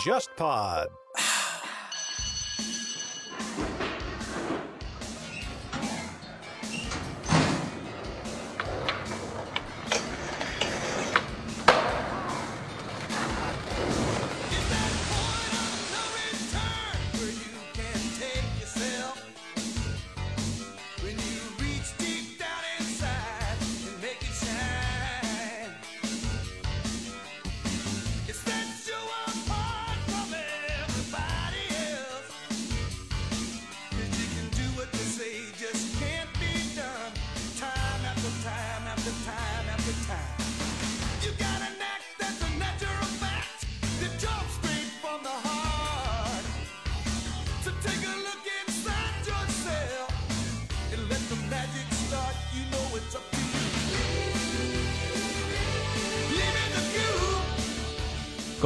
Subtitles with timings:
[0.00, 1.03] JustPod。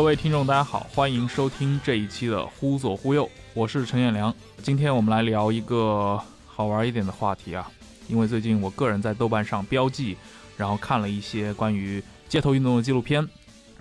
[0.08, 4.34] 各位听众，大家好，欢迎收听这一期的《忽左忽右》，我是陈彦良。
[4.62, 7.70] 今天我们来聊一个好玩一点的话题啊，
[8.08, 10.16] 因为最近我个人在豆瓣上标记，
[10.56, 13.28] 然后看了一些关于街头运动的纪录片，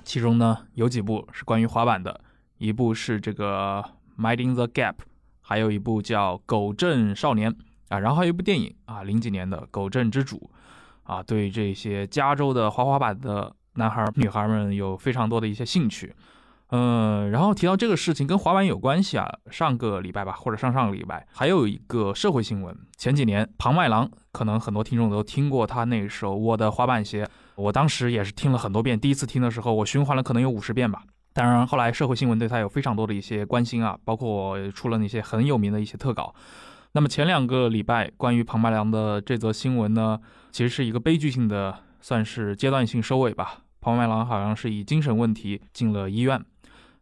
[0.04, 2.20] 其中呢有几部是关于滑板的，
[2.58, 3.82] 一部是这个
[4.22, 4.96] 《Minding the Gap》，
[5.40, 7.50] 还有一部叫《狗镇少年》
[7.88, 10.52] 啊，然后还有一部电影啊，零几年的《狗镇之主》
[11.10, 13.56] 啊，对这些加州的滑滑板的。
[13.78, 16.14] 男孩、女孩们有非常多的一些兴趣，
[16.70, 19.28] 嗯，然后提到这个事情跟滑板有关系啊。
[19.50, 22.76] 上个礼拜吧，或者上上个礼拜，还有一个社会新闻。
[22.98, 27.24] 前几年，庞麦郎可能很多听众都听过他那首《我的滑板鞋》，
[27.56, 29.00] 我当时也是听了很多遍。
[29.00, 31.04] 第一次听的时候，我循环了可能有五十遍吧。
[31.34, 36.34] 当然，后来社会新闻对他有非常多的一些关心啊，包括出了那些很有名的一些特稿。
[36.94, 40.20] 那么前两个礼拜关于庞麦郎的这则新闻呢，
[40.52, 43.60] 其实是一个悲剧性的，算是阶段性收尾吧。
[43.88, 46.44] 黄麦郎好像是以精神问题进了医院，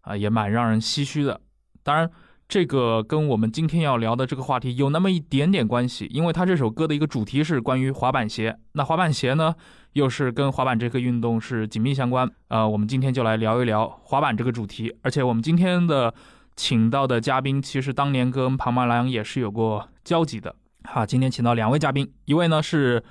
[0.02, 1.42] 啊，也蛮让人唏嘘的。
[1.82, 2.08] 当然，
[2.48, 8.56] 这个跟我们今天要聊的这个话题有那么一点点关系，因为他这首歌的一个主题是关于滑板鞋。
[8.74, 9.56] 那滑板鞋呢，
[9.94, 12.30] 又是跟滑板这个运动是紧密相关。
[12.50, 14.96] 呃，我们今天就来聊一聊滑板这个主题。
[15.02, 16.14] 而且我们今天的
[16.56, 20.56] 请到的嘉宾，其实当年跟庞麦郎也是有过交集的。
[20.84, 23.04] 好，今天请到两位嘉宾，一位呢是。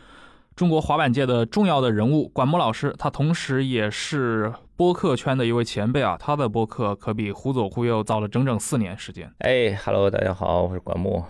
[0.56, 6.16] 中国滑板界的重要的人物管木老师，他同时也是播客圈的一位前辈啊。
[6.16, 9.28] 他的播客可比忽左忽右早了整整四年时间。
[9.38, 11.24] 哎，Hello，大家好，我是管木。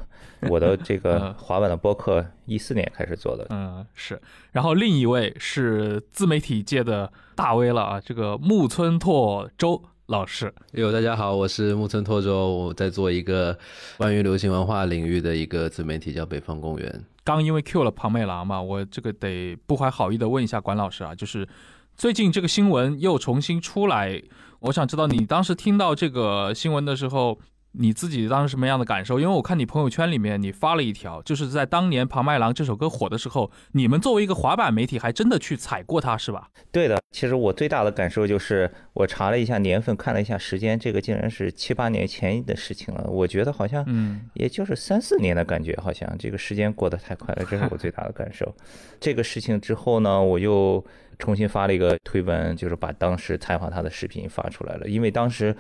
[0.51, 3.47] 我的这个 滑板的播客一四年开始做的。
[3.49, 4.21] 嗯，是。
[4.53, 10.53] 然后另一位是自媒体界的大 V 了啊，这个木村拓周老师。
[10.73, 13.59] 哟，大家好，我是木村拓周，我在做一个
[13.97, 17.05] 关于流行文化领域的一个自媒体，叫北方公园。
[17.25, 21.49] 刚因为 Q 了庞美郎嘛，我这个得不怀好意的问一下管老师啊，就是
[21.97, 24.23] 最近这个新闻又重新出来，
[24.61, 27.39] 我想知道你当时听到这个新闻的时候。
[27.77, 29.19] 你自己当时什么样的感受？
[29.19, 36.49] 因为我看你朋友圈里面你发了一条，就是在当年庞麦郎这首歌火的时候，你们作为一个滑板媒体，还真的去踩过它，是吧？
[36.71, 43.05] 对的，其实我最大的感受就是，我查了一下年份，看了一下时间，这个竟然是七八年前的事情了。
[43.11, 48.55] 我觉得好像，嗯，也就是三四年的感觉，好像这个时间过得太快了，这是我最大的感受。
[49.01, 50.85] 这个事情之后呢，我又
[51.19, 55.57] 重新发了一个推文，就是把当时采访他的视频发出来了，因为当时。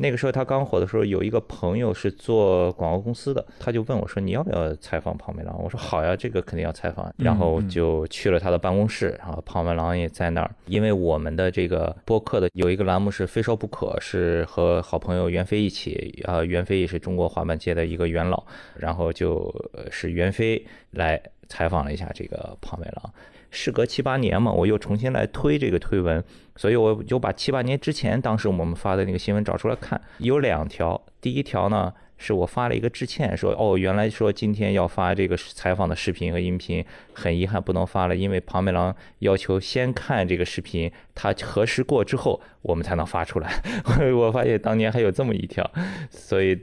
[0.00, 10.50] 那个时候他刚火的时候，有一个朋友是做广告公司的，他就问我说：“你要不要采访庞麦郎？”我说：“好呀，这个肯定要采访。”然后就去了他的办公室，然后庞麦郎也在那儿。
[10.66, 18.42] 因为我们的这个播客的有一个栏目是非说不可，是和好朋友袁飞一起，啊，袁飞也是中国滑板界的一个元老，
[18.76, 19.52] 然后就
[19.90, 23.12] 是袁飞来采访了一下这个庞麦郎。
[23.50, 26.22] 事隔七八年嘛，我又重新来推这个推文，
[26.56, 31.00] 所以我就把七八年之前当时我们发的那个新闻找出来看，有两条。
[31.20, 43.50] 第一条呢，是我发了一个致歉，说哦，原来说今天要发这个采访的视频和音频，很遗憾不能发了，因为庞美郎要求先看这个视频，他核实过之后，我们才能发出来。
[44.14, 45.68] 我发现当年还有这么一条，
[46.10, 46.56] 所以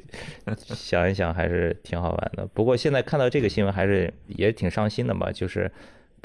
[0.55, 2.47] 想一想还是挺好玩的。
[2.53, 5.69] 不过现在看到这个新闻，还是也挺伤心的嘛，就是。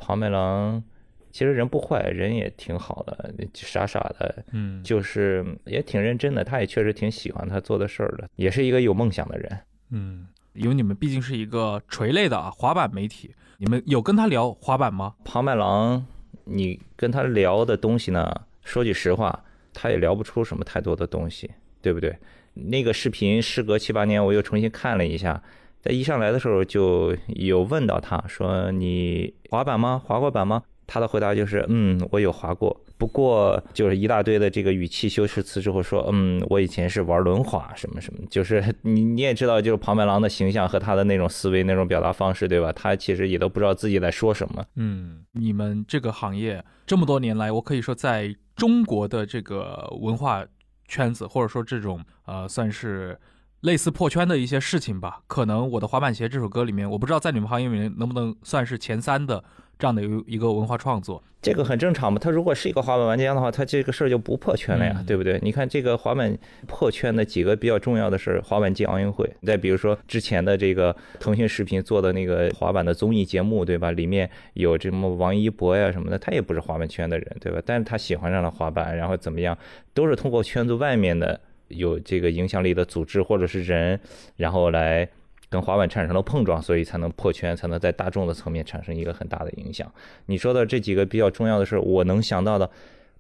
[0.01, 0.83] 庞麦郎
[1.31, 6.43] 其实人不坏，人也挺好的，傻傻的，嗯，就是也挺认真的。
[6.43, 9.59] 他也确实挺喜欢他做的事儿的，也是一个有梦想的人。
[9.91, 15.15] 嗯，因为你们毕竟是一个垂类的啊，滑板媒体，你们有跟他聊滑板吗？
[15.25, 16.05] 庞麦郎，
[16.45, 18.35] 你跟他聊的东西呢？
[18.65, 21.49] 说句实话，他也聊不出什么太多的东西，
[21.81, 22.17] 对不对？
[22.55, 25.41] 那个视频时隔七八年，我又重新看了一下。
[25.81, 30.01] 在一上来的时候就有问到他说：“你滑板吗？
[30.05, 30.63] 滑过板吗？”
[30.93, 42.73] 他的回答就是，嗯，我有滑过，不过就是一大堆的这个语气修饰词之后说，嗯，我以前是玩轮滑什么什么，就是你你也知道，就是庞麦郎的形象和他的那种思维、那种表达方式，对吧？
[42.73, 44.65] 他其实也都不知道自己在说什么。
[44.75, 50.45] 嗯，你们这个行业这么多年来，我可以说在中国的这个文化
[50.89, 53.17] 圈子，或者说这种呃，算是。
[53.61, 59.45] 类似破圈的一些事情吧，可能我的滑板鞋这首歌里面，我不知道在你们行业里面能不能算是前三的
[59.79, 61.23] 这样的一一个文化创作。
[61.43, 65.39] 这个很正常嘛，他如果是一个滑板玩家的话，他这个事儿就不破圈了呀，对不对？
[65.43, 66.37] 你看这个滑板
[66.67, 73.91] 破圈的几个比较重要的是滑板进奥运会，再比如说之前的这个腾讯视频做的那个滑板的综艺节目，对吧？
[73.91, 77.61] 里面有这么王一博呀什么的，他也不是滑板圈的人，对吧？
[77.65, 79.57] 但是他喜欢上了滑板，然后怎么样，
[79.95, 81.39] 都是通过圈子外面的。
[81.71, 83.99] 有这个影响力的组织或者是人，
[84.37, 85.09] 然后来
[85.49, 89.93] 跟滑板产生了碰撞，所以才能破圈，才能在大众的层面产生一个很大的影响。
[90.27, 92.71] 你说的这几个比较重要的事，我能想到的，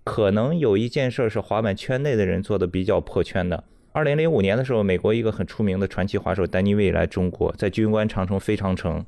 [0.04, 3.64] 可能有一件事是滑板圈内的人做的比较破圈的。
[3.92, 9.04] 二零零五年的时候，美国一个很出名的传奇滑手丹尼卫来中国，在军官长城飞长城。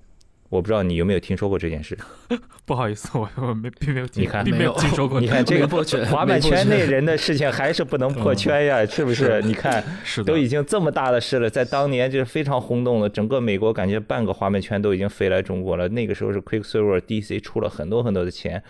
[0.52, 1.96] 我不知道你有没有听说过这件事？
[2.66, 5.18] 不好意思，我我没并没有，你看并没有听说过。
[5.18, 9.40] 你看这个破圈，滑板圈内人的事情还是不能破圈呀，是不是？
[9.44, 15.88] 你看，是都已经这么大的事了，在当年就是非常轰动的，整个美国感觉半个滑板圈都已经飞来中国了。
[15.88, 18.62] 那个时候是 Quicksilver DC 出了很多很多的钱。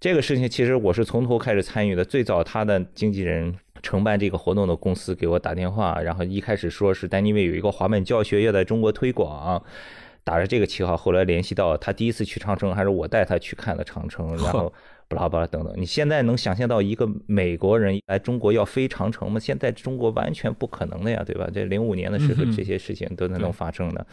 [0.00, 9.62] 这个事情其实我是从头开始参与的，最早他的经纪人承办这个活动的公司给我打电话，然后一开始说是丹尼威有一个滑板教学要在中国推广。
[10.22, 14.72] 打着这个旗号，后来联系到他第一次去长城，还是我带他去看的长城，然后
[15.08, 15.72] 巴拉巴拉等等。
[15.76, 19.40] 你现在能想象到一个美国人来中国要飞长城吗？
[19.40, 21.48] 现在中国完全不可能的呀，对吧？
[21.52, 24.06] 这零五年的时候，这些事情都能能发生的。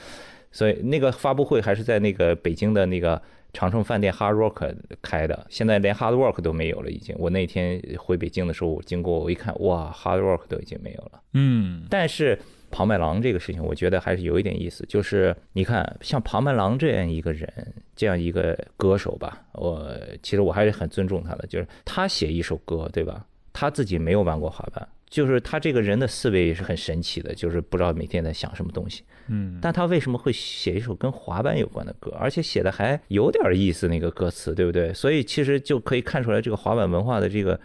[0.51, 3.21] 所以那个发布会还是在那个北京的那个
[3.53, 7.15] 长城饭店 Hard Rock 开的，现在连 Hard Rock 都没有了，已经。
[7.19, 11.21] 我那天回北京的时候，经过我一看，哇，Hard Rock 都已经没有了。
[11.33, 12.39] 嗯，但是。
[12.69, 14.85] 庞麦郎这个事情，我觉得还是有一点意思。
[14.87, 19.89] 就是你看，像庞麦郎这样一个人，这样一个歌手吧，我
[20.21, 21.47] 其实我还是很尊重他的。
[21.47, 23.25] 就是他写一首歌，对吧？
[23.53, 29.03] 他自己没有玩过滑板，就是他这个人的思维也是很神奇的，就是不知道每天在想什么东西。
[29.27, 34.93] 嗯，但他为什么会写一首跟滑板有关的歌，而且写的还有点意思，那个歌词，对不对？
[34.93, 37.59] 所以其实就可以看出来，这个滑板文化的这个。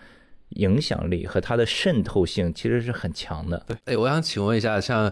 [0.57, 3.63] 影响力和它的渗透性其实是很强的。
[3.67, 5.11] 对，哎，我想请问一下，像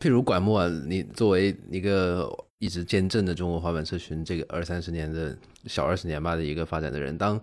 [0.00, 5.36] 譬如管木啊，你作为一个一直见证的中国滑板社群这个二三十年的
[5.66, 7.40] 小二十年吧的一个发展的人，当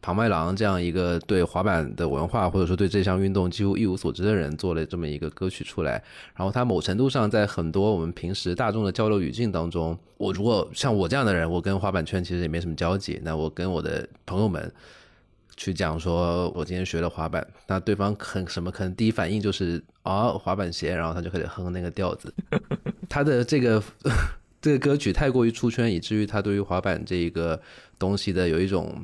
[0.00, 5.92] 庞麦郎这样一个对滑板的文化或者说对这项运动几乎一无所知的人做了这么一个歌曲出来，
[6.34, 14.70] 然后他某程度上在很多我们平时大众的交流语境当中，我如果像我这样的人，我跟滑板圈其实也没什么交集，那我跟我的朋友们。
[15.56, 18.70] 去讲说，我今天学了滑板，那对方很什么？
[18.70, 22.32] 可能第一反应就是啊，滑板鞋，然后他就开始哼那个调子。
[23.08, 23.82] 他的这个
[24.60, 27.60] 这个歌曲太过于出圈，以至于他对于滑板这一个
[27.98, 28.94] 东西的有一种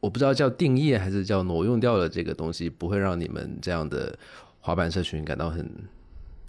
[0.00, 4.16] 我不知道叫定义还是叫挪用掉了这个东西，不会让你们这样的
[4.60, 5.68] 滑板社群感到很。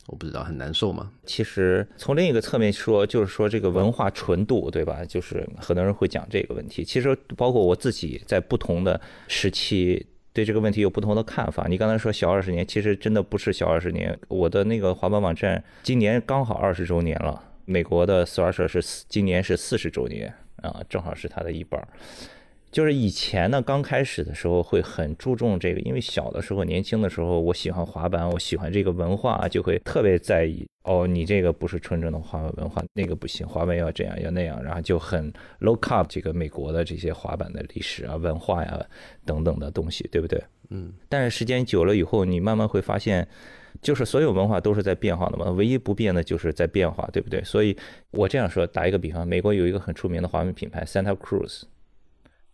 [0.07, 1.11] 我不知道很难受吗？
[1.25, 5.03] 其实从另一个侧面说，就是说这个文化纯度，对吧？
[5.03, 6.83] 就是很多人会讲这个问题。
[6.83, 11.65] 其实包括我自己在不同的时期对这个问题有不同的看法。
[11.67, 14.15] 你刚才说小二十年，其实真的不是小二十年。
[14.27, 21.85] 我的那个滑板网站今年刚好二十周年了，美国的 s w a s h 是今年是四十周年啊，正好是它的一半。
[22.75, 30.67] 就是以前呢，刚开始的时候会很注重这个，因为小的时候、年轻的时候，我喜欢滑板，我喜欢这个文化，就会特别在意。
[30.83, 38.85] 哦，你这个不是纯正的滑板文化，那个不行，滑板要这样要那样，然后就很 low up 这个美国的这些滑板的历史啊、文化呀
[39.25, 40.43] 等等的东西，对不对？
[40.69, 40.91] 嗯。
[41.07, 43.25] 但是时间久了以后，你慢慢会发现，
[43.81, 47.41] 就是所有文化都是在变化的嘛，唯一不变的就是在变化，对不对？
[47.45, 47.73] 所以
[48.11, 51.61] 我这样说，打一个比方，美国有一个很出名的滑板品牌 Santa Cruz。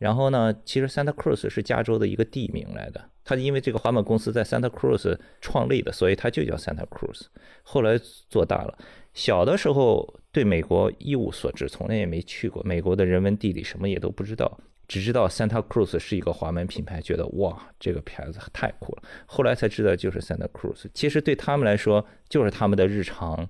[0.02, 3.00] 然后呢，其实 Santa Cruz 是加州的一个地名来的。
[3.24, 7.28] 它因为这个滑板公司在 Santa Cruz 创立的，所以它就叫 Santa Cruz。
[7.62, 8.76] 后来做大了。
[9.14, 19.04] 小的时候对美国一无所知，从来也没去过美国的人文地理，什么也都不知道，只知道 Santa Cruz 是一个滑板品牌，觉得哇，这个牌子太酷了。
[19.28, 20.88] 后来才知道就是 Santa Cruz。
[20.96, 23.48] 其实对他们来说，就是他们的日常。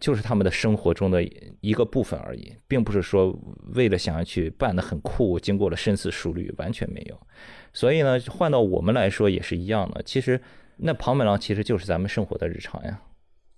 [0.00, 1.22] 就是他们的生活中的
[1.60, 3.38] 一个部分而已，并不是说
[3.74, 7.20] 为了想要去办得很酷，经过了深思熟虑，完全没有。
[7.72, 10.02] 所以呢，换到我们来说也是一样的。
[10.02, 10.40] 其实，
[10.78, 13.00] 那庞麦郎其实就是咱们生活的日常呀。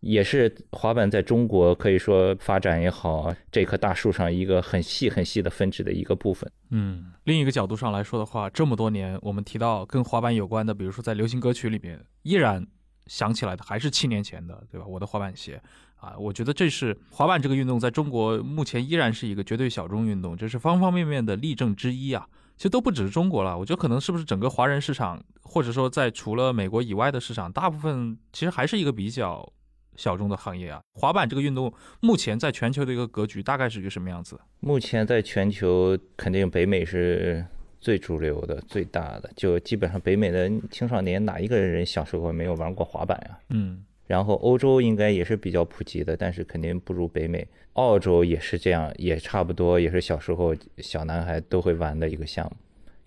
[0.00, 6.50] 也是滑板在中国可以说发展也好，这棵大树上一个很细很细的分支的一个部分。
[6.70, 12.66] 嗯，另一个角度上来说的话，这么多年我们提到跟滑板有关的，比如说在流行歌曲里面，依然
[13.06, 14.86] 想起来的还是七年前的，对吧？
[14.86, 15.60] 我的滑板鞋
[15.96, 22.26] 啊，我觉得这是滑板这个运动在中国目前依然是一个绝对小众运动，这是方方面面的例证之一啊。
[22.56, 29.52] 其实都不只是中国了，我觉得可能是不是整个华人市场，或者说在除了美国以外的市场，大部分其实还是一个比较。
[29.94, 34.40] 小众的行业啊，滑板这个运动目前在全球的一个格局大概是一个什么样子？
[34.60, 37.44] 目前在全球肯定北美是
[37.82, 43.38] 最主流的、最大的，就基本上北美的青少年哪一个人小时候没有玩过滑板呀？
[43.50, 47.46] 嗯，然后欧洲应该也是比较普及的，但是肯定不如北美。
[47.72, 52.56] 澳洲也是这样，也差不多，也是小时候小男孩都会玩的一个项目。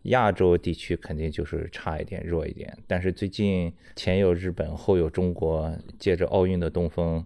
[0.10, 7.26] 亚洲地区肯定就是差一点、弱一点，但是最近前有日本，后有中国，借着奥运的东风，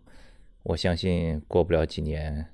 [0.63, 2.45] 我相信过不了几年，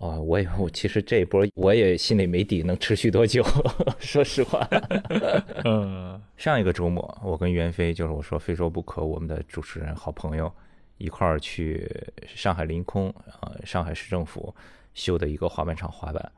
[0.00, 3.44] 啊，我也我其实这一波我也心里没底，能持续多久？
[3.98, 4.66] 说实话。
[5.64, 10.52] 嗯，上一个周末，我跟袁飞，就是我说非说不可，我们的主持人好朋友
[10.98, 11.90] 一块儿去
[12.26, 14.54] 上海临空啊，上海市政府
[14.94, 16.32] 修的一个滑板场滑板，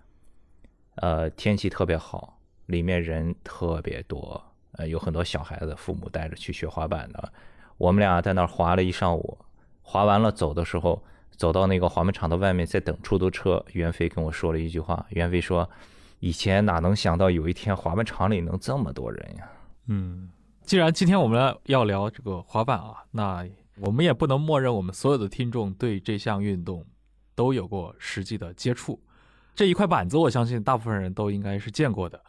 [0.96, 2.36] 呃，天气特别好。
[2.66, 4.40] 里面人特别多，
[4.74, 7.32] 呃，有很多小孩子，父母带着去学滑板的。
[7.78, 9.36] 我们俩在那儿滑了一上午，
[9.82, 11.02] 滑完了走的时候，
[11.40, 13.64] 走到那个滑板场的外面，在等出租车。
[13.72, 15.66] 袁飞跟我说了一句话，袁飞说
[16.20, 19.50] ：“以前哪能想到有一天滑板场里能这么多人呀？”
[19.88, 20.28] 嗯，
[20.64, 26.84] 既然今天我们要聊这个滑板啊，那我们也不能默认我们所有的听众对这项运动
[27.34, 29.02] 都有过实际的接触。
[29.54, 32.22] 这一块板子，我相信大部分人都应该是见过的。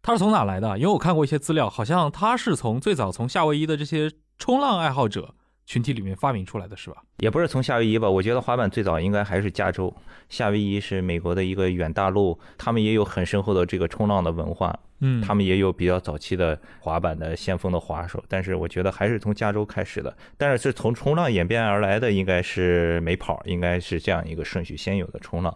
[0.00, 0.78] 它是从哪来的？
[0.78, 5.34] 因为我看过一些资料，好像它是从最早从夏威夷的这些冲浪爱好者
[5.68, 6.96] 群体里面发明出来的，是吧？
[7.18, 8.08] 也不是从夏威夷吧？
[8.08, 9.94] 我觉得滑板最早应该还是加州。
[10.30, 18.24] 夏威夷是美国的一个远大陆，他们也有很深厚的这个冲浪的文化，嗯，他们也有比较早期的滑板的先锋的滑手。
[18.28, 20.16] 但是我觉得还是从加州开始的。
[20.38, 25.54] 但是是从冲浪演变而来的，应该是没跑，应该是这样一个顺序：先有的冲浪，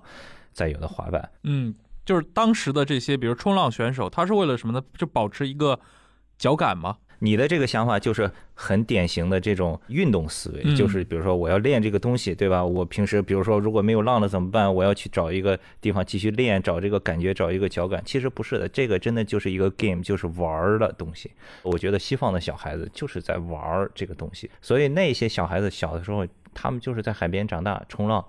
[0.52, 1.26] 再有的滑板。
[1.44, 1.74] 嗯。
[2.04, 4.84] 就是当时的这些，比如冲浪选手，他是为了什么呢？
[4.98, 5.78] 就保持一个
[6.36, 6.96] 脚感吗？
[7.24, 12.64] 你的这个想法就是很典型的这种运动思维，就是比如说我要练这个东西，对吧？
[12.64, 14.74] 我平时比如说如果没有浪了怎么办？
[14.74, 18.02] 我要去找一个地方继续练，找这个感觉，找一个脚感。
[18.04, 21.30] 其实不是的，这个真的就是一个 game，就是玩儿的东西。
[21.62, 28.24] 我觉得西方的小孩子就是在玩儿这个东西，所以那些小孩子小的时候，他们就是在海边长大，冲浪。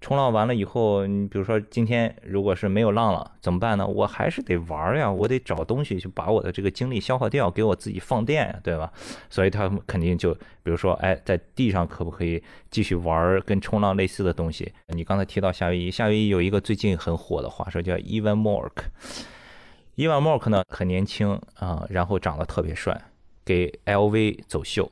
[0.00, 3.86] 冲浪完了以后，你比如说今天如果是没有浪了，怎么办呢？
[3.86, 8.92] 我还是得玩呀，我得找东西去把我的这个精力消耗掉，给我自己放电呀，对吧？
[9.30, 14.70] 所以他肯定就，比如说，哎，在地上可不可以继续玩跟冲浪类似的东西？
[14.88, 23.00] 你刚才提到夏威夷，夏威夷有一个最近很火的滑手叫 Evan Mork，Evan Mork 呢很年轻啊，然后长得特别帅，
[23.44, 24.88] 给 LV 走秀。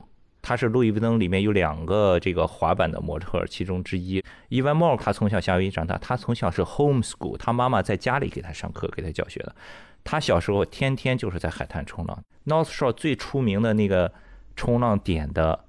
[0.47, 4.23] 他是路易威登里面有两个这个滑板的模特其中之一。
[4.49, 9.55] 伊万莫他从小夏威夷长大，他从小是 home school，他妈妈在家里给他上课，给他教学的。
[10.03, 12.23] 他小时候天天就是在海滩冲浪。
[12.45, 14.13] North Shore 最出名的那个
[14.55, 15.65] 冲浪点的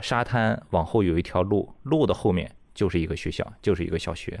[0.00, 4.40] 沙滩往后有一条路，路的后面就是一个学校，就是一个小学。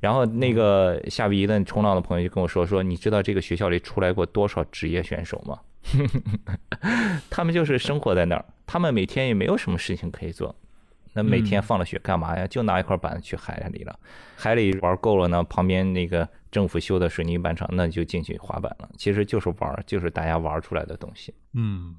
[0.00, 5.58] 然后那个夏威夷的冲浪的朋友就跟我说说，你知道这个学校里出来过多少职业选手吗？
[7.30, 10.54] 他们就是生活在那儿，他们每天也没有什么事情可以做，
[11.14, 12.46] 那每天放了学干嘛呀？
[12.46, 13.98] 就拿一块板子去海里了，
[14.36, 18.88] 海里玩够了呢，旁边那个政府修的水泥板场，那就进去滑板了。
[18.96, 21.34] 其实就是玩，就是大家玩出来的东西。
[21.54, 21.96] 嗯，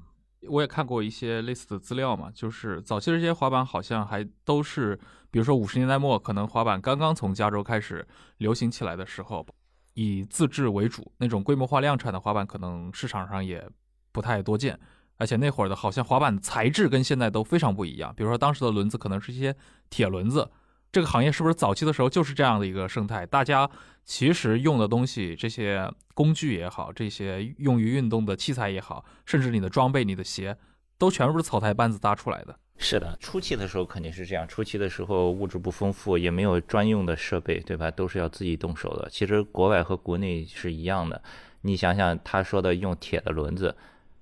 [0.48, 4.98] 我也看过一些类似的资料嘛，就是早期这些滑板好像还都是，
[5.30, 8.06] 比如说五十年代末，可能滑板刚刚从加州开始
[8.38, 9.46] 流行起来的时候。
[9.94, 13.68] 以自制为主，那种规模化量产的滑板可能市场上也
[14.10, 14.78] 不太多见，
[15.16, 18.14] 而且那会儿的好像滑板材质跟现在都非常不一样。
[18.16, 19.54] 比如说当时的轮子可能是一些
[19.90, 20.50] 铁轮子，
[20.90, 23.24] 这个行业是不是早期的时候就是这样的一个生态？
[23.26, 23.68] 大家
[24.04, 30.56] 其实用的东西，这些工具也好，这些用于运动的器材也好，甚至你的装备、你的鞋，
[30.98, 32.58] 都全部是草台班子搭出来的。
[32.82, 34.46] 是的，初期的时候肯定是这样。
[34.46, 37.90] 初期的时候物质不丰富，也没有专用的设备，对吧？
[37.90, 39.08] 都是要自己动手的。
[39.08, 41.22] 其实国外和国内是一样的。
[41.60, 43.74] 你想想他说的用铁的轮子，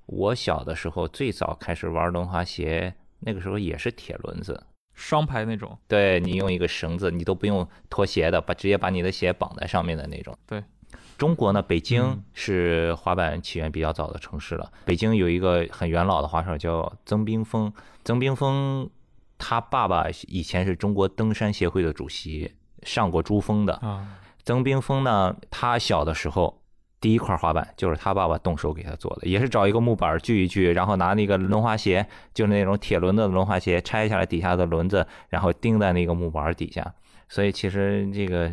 [0.05, 4.63] 我小的时候最早开始玩轮滑鞋，那个时候也是铁轮子，
[4.93, 5.77] 双排那种。
[5.89, 10.37] 对你用一个绳子，你都不用脱鞋的，把直接把你的鞋绑在上面的那种。
[10.47, 10.63] 对。
[11.21, 14.73] 中国呢，北京是滑板起源比较早的城市了。
[14.87, 17.71] 北京有一个很元老的滑手叫曾冰峰，
[18.03, 18.89] 曾冰峰
[19.37, 24.19] 他爸爸以前是中国登山协会的主席，上过珠峰的啊。
[24.45, 26.63] 曾冰峰呢，他小的时候
[27.03, 36.95] 第一块滑板就是他爸爸动手给他做的，也是找一个木板锯一锯，然后拿那个轮滑鞋，就是那种铁轮的轮滑鞋，拆下来底下的轮子，然后钉在那个木板底下。
[37.29, 38.51] 所以其实这个。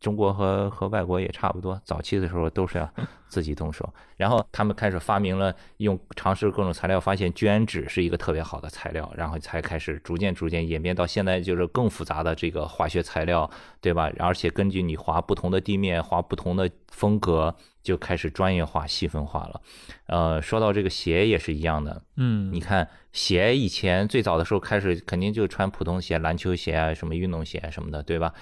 [0.00, 2.90] 中国和和外国也差不多，早期的时候都是要
[3.28, 13.50] 自己动手，然后他们开始发明了用尝试各种材料，发现聚氨酯是一个特别好的材料，然后才开始逐渐逐渐演变到现在就是更复杂的这个化学材料，
[13.80, 14.10] 对吧？
[14.18, 19.60] 而且根据你划不同的地面，划不同的风格，就开始专业化、细分化了。
[20.06, 28.32] 呃，说到这个鞋也是一样的，嗯，你看鞋以前最早的时候开始肯定就穿普通鞋，篮球鞋啊，什么运动鞋什么的，对吧？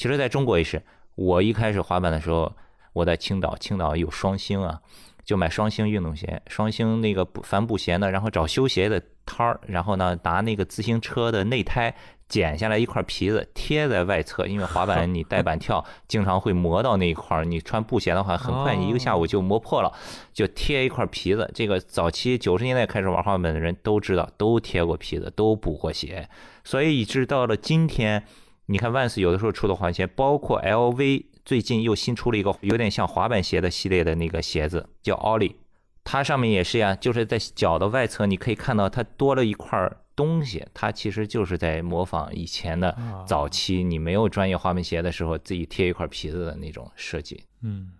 [0.00, 0.82] 其实，在中国也是。
[1.14, 2.50] 我一开始滑板的时候，
[2.94, 4.80] 我在青岛，青岛有双星啊，
[5.26, 11.94] 就买双星运动鞋，双星那个帆布鞋呢，然后找修鞋的摊儿，然后呢，拿那个自行车的内胎
[12.30, 17.44] 剪下来一块皮子贴在外侧，因为滑板 你带板跳，经常会磨到那一块儿。
[17.44, 19.92] 你穿布鞋的话，很快你一个下午就磨破了，
[20.32, 21.50] 就贴一块皮子。
[21.54, 26.26] 这个早期九十年代开始玩滑板的人都知道，都贴过皮子，都补过鞋，
[26.64, 28.24] 所以一直到了今天。
[28.70, 35.56] 你看万斯有的时候出的滑鞋，包括 LV 最近又新出了一个有点像滑板鞋的系列的那个鞋子，叫 Ollie，
[36.04, 42.96] 它上面也是呀，就是在脚的外侧你可以看到它多了一块东西，它其实就是在模仿以前的
[43.26, 47.42] 早期你没有专业滑板鞋的时候自己贴一块皮子的那种设计。
[47.62, 47.90] 嗯，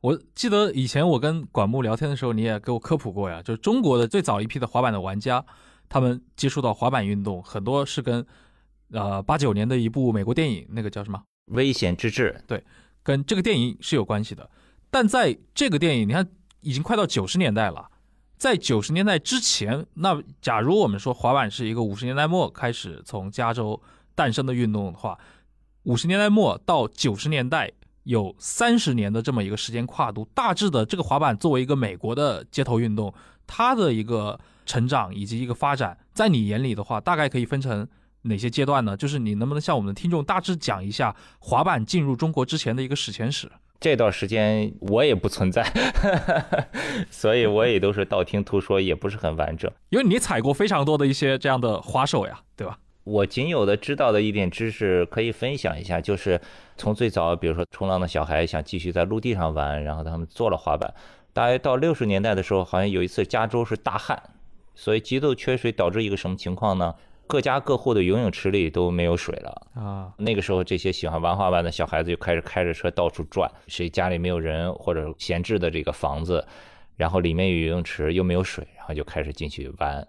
[0.00, 5.44] 我记得以前我跟管木聊天的时候，你也给我科普过呀，就是中国的最早一批的滑板的玩家，
[5.88, 8.26] 他们接触到滑板运动很多是跟。
[8.92, 11.20] 呃，八九年的一部美国电影，那个叫什么？
[11.46, 12.40] 危险之至。
[12.46, 12.62] 对，
[13.02, 14.48] 跟这个电影是有关系的。
[14.90, 16.28] 但在这个电影，你看，
[16.60, 17.90] 已经快到九十年代了。
[18.38, 23.80] 在九十年代之前，那假如我们说滑板是一个五十年代末开始从加州
[24.14, 25.18] 诞生的运动的话，
[25.82, 27.72] 五十年代末到九十年代
[28.04, 30.28] 有三十年的这么一个时间跨度。
[30.32, 33.12] 大致的，这个滑板作为一个美国的街头运动，
[33.46, 37.88] 它的一个成长以及一个发展，在你眼里的话，大概可以分成。
[38.26, 38.96] 哪些阶段呢？
[38.96, 43.50] 就是你能不能向我们的听众大致讲一下滑板进入中国之前的一个史前史？
[43.78, 45.62] 这段时间我也不存在，
[47.10, 49.70] 所以我也都是道听途说，也不是很完整。
[49.90, 52.78] 因为你踩过非常多的一些这样的滑手呀，对吧？
[53.04, 56.40] 我仅有的知道的一点知识可以分享一下，就是
[56.76, 60.92] 从最早，比如说冲浪的小孩想继续在陆地上玩，然后他们做了滑板。
[61.32, 64.20] 大约到六十年代的时候，好像有一次加州是大旱，
[64.74, 66.94] 所以极度缺水导致一个什么情况呢？
[67.26, 70.12] 各家各户的游泳池里都没有水了啊！
[70.18, 76.46] 那个时候，这些喜欢玩滑板的小孩子就开始开着车到处转，谁家里没有人或者闲置的这个房子，
[76.96, 80.06] 然后里面有游泳池又没有水，然后就开始进去玩，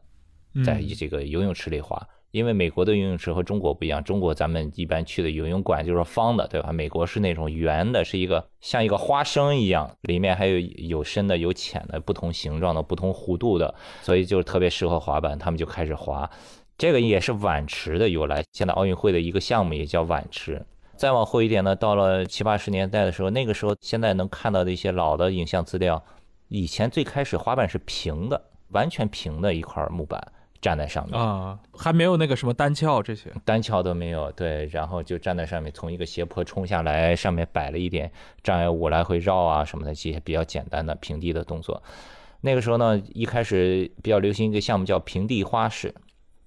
[0.63, 2.01] 在这个游泳池里滑。
[2.31, 6.73] 因为美国的游泳池和中国不一样，中国咱们一般去的游泳馆就是方的，对吧？
[6.73, 15.39] 美国是那种圆的，是一个像一个花生一样，里面还有有深的有浅的，不同形状的、不同弧度的，所以就特别适合滑板。
[15.39, 16.29] 他们就开始滑。
[16.77, 20.63] 这个也是碗池的由来，现在奥运会的一个项目也叫碗池。
[20.95, 26.03] 再往后一点呢，到了七八十年代的时候，那个时候现在能看到的一些老的影像资料，
[26.49, 30.21] 以前最开始滑板是平的，完全平的一块木板
[30.61, 34.31] 站在上面啊，还没有那个什么单翘这些，单翘都没有。
[34.33, 38.11] 对，然后就站在上面，从一个斜坡冲下来，上面摆了一点
[38.43, 41.81] 障碍物来回绕啊什么的，这些比较简单的平地的动作。
[42.41, 45.93] 那个时候呢，一开始比较流行一个项目叫平地花式。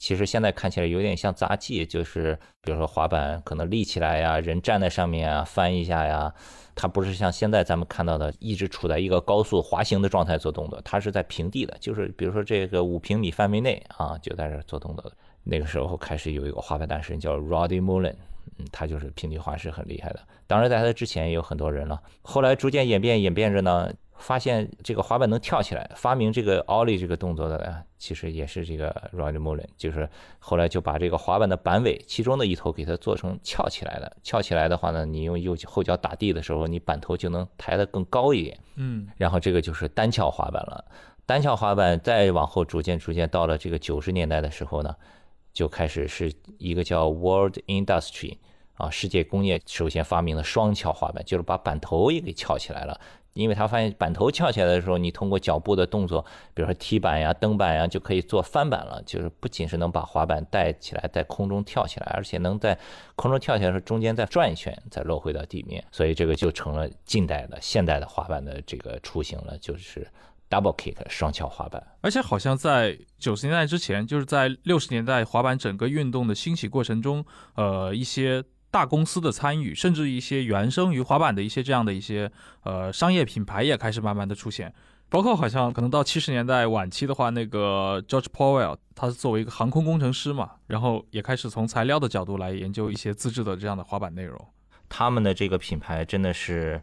[0.01, 6.33] 其实现在看起来有点像杂技，就是比如说滑板可能立起来呀，人站在上面啊，翻一下呀，
[6.75, 15.13] 它不是像现在咱们看到的一直处在一个高速滑行的状态做动作，它是在平地的，就是比如说这个五平米范围内啊，就在这做动作。
[15.45, 18.15] 那个时候开始有一个滑板大师叫 Roddy Mullen，
[18.57, 20.21] 嗯，他就是平地滑是很厉害的。
[20.47, 23.93] 当然在他之前也有很多人了，后来逐渐演变演变着呢。
[24.21, 34.17] 发现这个滑板能跳起来，发明这个 ollie 这个动作的，其实也是这个 Roddy Mullen，就是后来就把这个滑板的板尾其中的一头给它做成翘起来的。
[34.23, 38.59] 翘起来的话呢，你用右后脚打地的时候，你板头就能抬得更高一点。
[38.77, 40.85] 嗯，然后这个就是单翘滑板了。
[41.27, 44.95] 单翘滑板再往后逐渐逐渐到了这个九十年代的时候呢，
[45.53, 48.37] 就开始是一个叫 World Industry
[48.75, 53.01] 啊，世界工业首先发明了双翘滑板，就是把板头也给翘起来了。
[53.33, 59.03] 因为他发现板头翘起来的时候，你通过脚步的动作，比如说踢板呀、蹬板呀，就可以做翻板了。
[59.07, 62.79] 就是不仅是能把滑板带起来，在空中跳起来，而且能在
[63.15, 65.85] 空中跳起来的时候，中间再转一圈，再落回到地面。
[65.93, 70.07] 所以这个就成了近代的、现代的滑板的这个雏形了，就是
[70.51, 71.83] double kick 双桥滑板。
[72.01, 82.31] 而且好像在九十年代之前，就是在六十年代滑板整个运动的兴起过程中，呃，一些大公司的参与，甚至一些原生于滑板的一些这样的一些
[82.63, 84.73] 呃商业品牌也开始慢慢的出现。
[85.09, 94.41] 包括好像可能到七十年代晚期的话，那个 George Powell 他是作为一个航空工程师嘛，然后也开始从材料的角度来研究一些自制的这样的滑板内容。
[94.89, 96.81] 他们的这个品牌真的是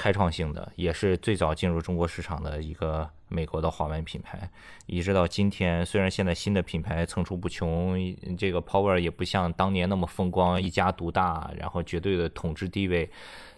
[0.00, 4.50] 开创性的，也是最早进入中国市场的一个美国的滑板品牌。
[4.86, 7.94] 一直到今天，虽然现在新的品牌层出不穷，
[8.38, 13.10] 这个 Power 也不像当年那么风光，一家独大，然后绝对的统治地位。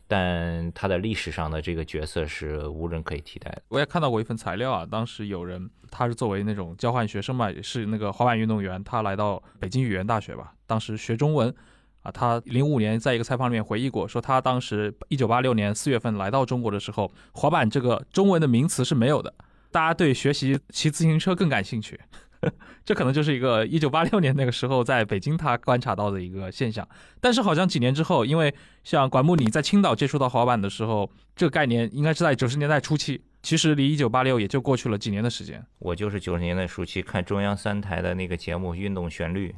[0.08, 3.62] 但他的历史上的这个角色是无人可以替代的。
[3.68, 11.54] 我也看到过一份材料啊，当时有人他是作为那种交换学生嘛，是那个滑板运动员，他来到北京语言大学吧，当时学中文
[12.02, 12.12] 啊。
[12.12, 19.34] 他零五年在一个采访里面回忆过，说他当时一九八六年四月份来到中国的时候，滑板这个中文的名词是没有的，
[19.70, 22.00] 大家对学习骑自行车更感兴趣。
[22.84, 26.84] 这可能就是一个一九八六年那个时候在北京他观察到的一个现象，
[27.20, 35.64] 但是好像几年之后，因为像管木你在青岛接触到滑板的时候，这个概念应该是在九十年代初期，其实离一九八六也就过去了几年的时间。
[35.78, 39.50] 我就是九十年代初期看中央三台的那个节目《运动旋律》，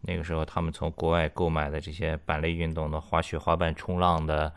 [0.00, 4.52] 那个时候他们从国外购买的这些板类运动的滑雪、滑板、冲浪的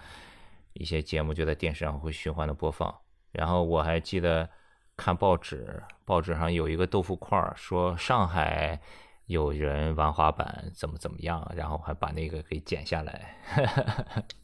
[0.73, 2.93] 一些节目就在电视上会循环的播放，
[3.31, 4.49] 然后我还记得。
[4.97, 8.79] 看报纸，报纸上有一个豆腐块儿，说上海
[9.25, 13.35] 有人玩滑板，怎么怎么样，然后还把那个给剪下来。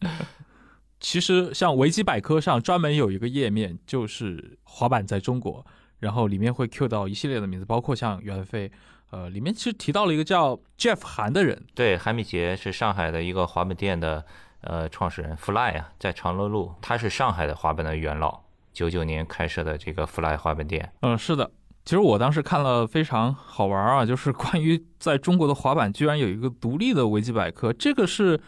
[0.99, 5.63] 其实像维基百科上专门有一个页面，就是滑板在中国，
[5.99, 8.71] 然后里面会 Q 到一系列的名字，包括像袁飞，
[9.09, 14.25] 呃，里面其实提到了一个叫 Jeff 韩的人，对，韩米杰是上海的一个滑板店的
[14.61, 18.41] 呃创始人，Fly 啊，在长乐路，他是上海的滑板的元老。
[18.73, 21.49] 九九年开设的这个 Fly 滑板店，嗯，是的，
[21.83, 28.39] 其实我当时看了非常好玩啊， 就是关于在中国的滑板居然有一个独立的维基百科，这个是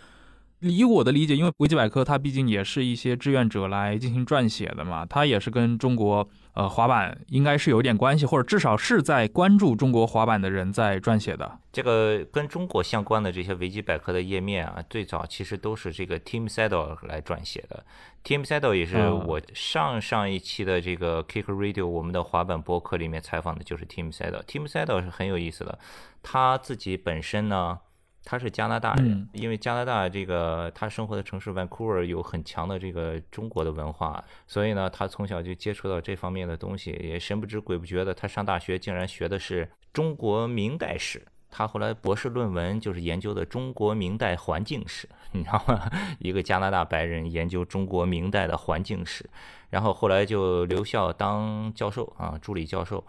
[0.59, 6.29] 以我的理解，因为维基百科它毕竟也是一些志愿者来进行撰写的嘛，它也是跟中国。
[6.53, 11.59] 呃，滑板应该是有点关系，或者至少是在关注中国滑板的人在撰写的。
[11.71, 17.85] 这个跟中国相关的这些维基百科的页面啊，最早其实都是这个 Team Saddle 来撰写的。
[18.23, 24.43] Team Saddle 也是我上上一期的这个 Kick Radio 我们的滑板博客里面采访的，就是 Team Saddle。
[24.43, 25.79] Team Saddle 是很有意思的，
[26.21, 27.79] 他自己本身呢。
[28.25, 41.25] 他是加拿大人，因为加拿大这个他生活的城市 Vancouver 有很强的这个中国的文化，所以呢，他从小就接触到这方面的东西，也神不知鬼不觉的，他上大学竟然学的是中国明代史。
[41.49, 45.89] 他后来博士论文就是研究的中国明代环境史，你知道吗？
[46.19, 49.27] 一个加拿大白人研究中国明代的环境史，
[49.71, 53.03] 然后后来就留校当教授啊，助理教授。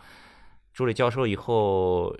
[0.72, 2.16] 助理教授以后。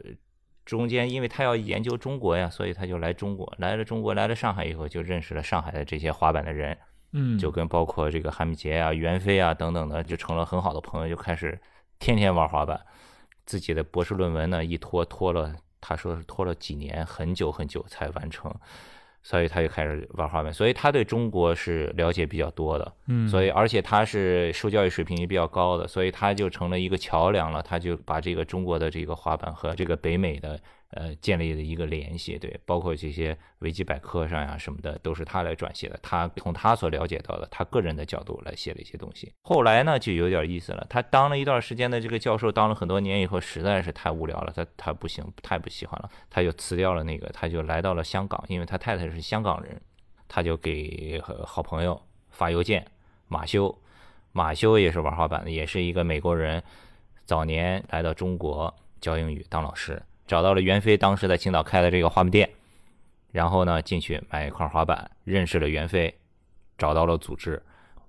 [0.70, 6.78] 中间，因为他要研究中国呀，所以他就来中国，来了中国，来了上海以后，就认识了上海的这些滑板的人，
[7.12, 11.60] 嗯，就跟包括这个韩米杰啊、袁飞啊等等的，就成了很好的朋友，就开始
[11.98, 12.80] 天天玩滑板。
[13.46, 18.54] 自己的博士论文呢，一拖拖了，他说是拖了几年，很久很久才完成。
[19.22, 30.58] 所以他就开始玩滑板，所以他对中国是了解比较多的，嗯，所以而且他是受教育水平也比较高的，所以他就成了一个桥梁了，他就把这个中国的这个滑板和这个北美的。
[30.90, 35.96] 呃，建立的一个联系，对，包括这些维基百科上呀什么的，都是他来撰写的。
[36.02, 39.32] 他从他所了解到的，他个人的角度来写了一些东西。
[39.42, 40.84] 后来呢，就有点意思了。
[40.90, 49.80] 他当了一段时间的这个教授，当了很多年以后，实在是太无聊了，他他不行，太不喜欢了，他就辞掉了那个，他就来到了香港，因为他太太是香港人，
[50.26, 52.84] 他就给好朋友发邮件，
[53.28, 53.78] 马修，
[54.32, 56.60] 马修也是玩滑板的，也是一个美国人，
[57.24, 60.02] 早年来到中国教英语当老师。
[60.30, 62.48] 找到了袁飞当时在青岛开的这个花木店，
[63.32, 66.14] 然后呢进去买一块滑板，认识了袁飞，
[66.78, 67.60] 找到了组织。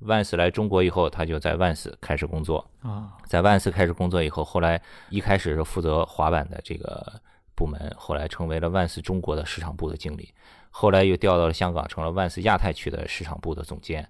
[0.02, 4.80] 万斯来中国以后，他就在万斯开始工作啊，在万斯开始工作以后，后来
[5.10, 7.20] 一开始是负责滑板的这个
[7.56, 10.32] 部门，后来成为了万斯中国的市场部的经理，
[10.70, 14.08] 后来又调到了香港，成了万斯亚太区的市场部的总监。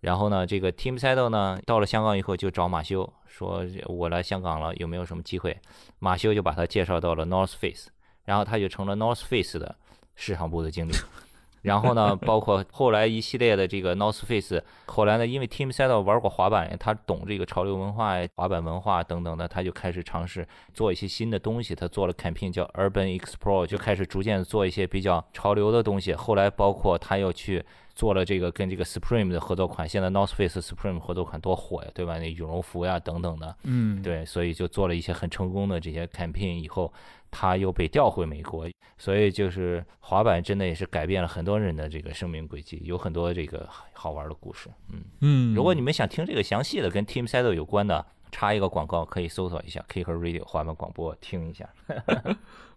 [0.00, 5.58] 然后呢，这个 Team Saddle 呢，到了香港以后就找马修说：“我来香港了，有没有什么机会？”
[5.98, 7.90] 马修就把他介绍到了 North Face，
[8.24, 9.76] 然后他就成了 North Face 的
[10.14, 10.92] 市场部的经理。
[11.62, 21.74] 然后呢，包括后来一系列的这个 North Face，后来呢，因为 Team Saddle 玩过滑板，他懂这个潮流文化、滑板文化等等的，他就开始尝试做一些新的东西。
[21.74, 26.14] 他做了 campaign 叫 Urban Explore，就开始逐渐做一些比较潮流的东西。
[26.14, 27.64] 后来包括他又去。
[27.98, 32.16] 做了这个跟这个 Supreme 的合作款，现在 North Face Supreme 合作款多火呀，对吧？
[32.20, 36.92] 那羽绒服呀等等的，嗯，对，所以就做了一些很成功的这些 campaign 以后，
[37.30, 45.54] 他又被调回美国，所以就是滑板真的也是改变了很多人的这个生命轨迹，有很多这个好玩的故事，嗯嗯。
[45.54, 51.68] 如果你们想听这个详细的跟 Team Saddle 有关的，插一个广告，可以搜索一下 Kicker Radio 滑板广播听一下。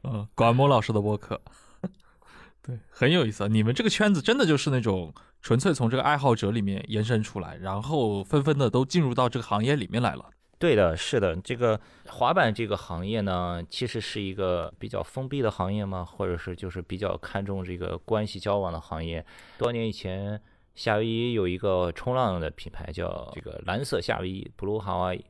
[0.03, 1.41] 嗯， 管某老师的播客。
[2.63, 3.47] 对，很有意思啊！
[3.47, 5.11] 你们这个圈子真的就是那种
[5.41, 10.29] 纯粹从这个爱好者里面延伸出来，然后纷纷的都进入到这个行业里面来了。
[10.61, 19.25] 对的，是的，这个滑板这个行业呢，其实是一个比较封闭的行业嘛，或者是就是比较看重这个关系交往的行业。
[19.57, 20.39] 多年以前，
[20.75, 25.23] 夏威夷有一个冲浪的品牌叫这个蓝色夏威夷 （Blue Hawaii），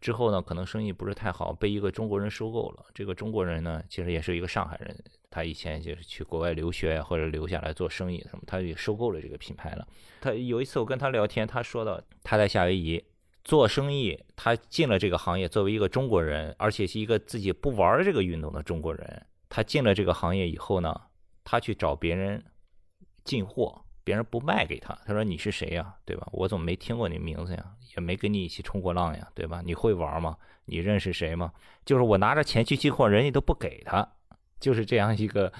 [0.00, 2.86] 之后呢，可能生意不是太好，被一个中国人收购了。
[2.94, 4.96] 这个中国人呢，其实也是一个上海人。
[5.28, 9.86] 他以前就是去国外留学或者留下来做生意什么，他也收购了这个品牌了。
[10.20, 13.04] 他有一次我跟他聊天，他说到他在夏威夷
[13.48, 20.94] 做生意，他进了这个行业，作为一个中国人，而且是一个自己不玩这个运动的中国人，他进了这个行业以后呢，
[21.44, 22.44] 他去找别人
[23.24, 26.28] 进货，别人不卖给他，他说你是谁呀，对吧？
[26.30, 27.64] 我怎么没听过你名字呀？
[27.96, 29.62] 也没跟你一起冲过浪呀，对吧？
[29.64, 30.36] 你会玩吗？
[30.66, 31.50] 你认识谁吗？
[31.86, 34.06] 就是我拿着钱去进货，人家都不给他。
[34.60, 35.50] 就是这样一个，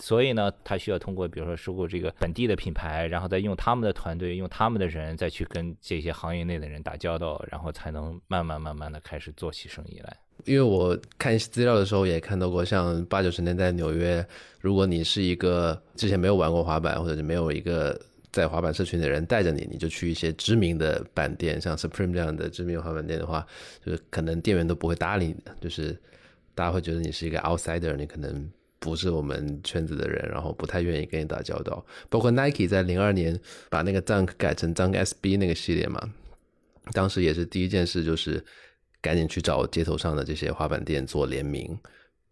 [0.00, 10.16] 所以呢，他需要通过比如说收购这个本地的品牌，然后再用他们的团队，用他们的人再去跟这些行业内的人打交道，然后才能慢慢慢慢的开始做起生意来。
[10.44, 14.24] 因为我看资料的时候也看到过，像八九十年代纽约，
[14.60, 23.44] 如果你是一个之前没有玩过滑板，或者是没有一个在滑板社群的人带着你，你就去一些知名的板店，像 Supreme 这样的知名滑板店的话，
[23.84, 26.00] 就是可能店员都不会搭理你的，就是。
[26.54, 31.84] 大家会觉得你是一个 outsider，你可能不是我们圈子的人，然后不太愿意跟你打交道。
[32.08, 33.38] 包括 Nike 在零二年
[33.68, 36.00] 把那个 Dunk 改成 Dunk SB 那个系列嘛，
[36.92, 38.44] 当时也是第一件事就是
[39.00, 41.76] 赶紧去找街头上的这些滑板店做联名，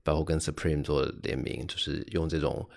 [0.03, 2.69] 包括跟 Supreme 做联名，就是用这种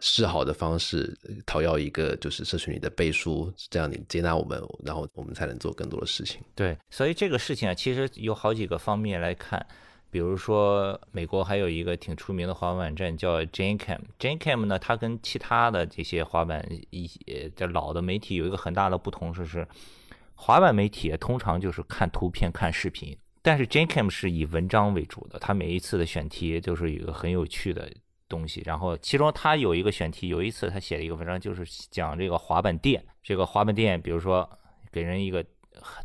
[0.00, 1.12] 示好的方式
[1.44, 6.40] 讨要一个就是社群里的背书，这样你接纳我们，然后我们才能做更多的事情。
[6.54, 9.66] 对，所以这个事情啊，其实有好几个方面来看。
[10.10, 14.00] 比如说，美国还有一个挺出名的滑板站叫 Jane Cam。
[14.18, 19.68] Jane Cam 呢，它跟其他的这些滑板一些这老的媒体有一个很大的不同，就是
[20.34, 25.38] 滑板媒体通常就是看图片、看视频，但是 Jane Cam 是以文章为主的。
[25.38, 27.92] 它每一次的选题都是一个很有趣的
[28.28, 28.62] 东西。
[28.64, 33.04] 然后，其中它有一个选题，有一次他写了一个文章，就是讲这个滑板店。
[33.22, 34.48] 这个滑板店，比如说
[34.90, 35.44] 给人一个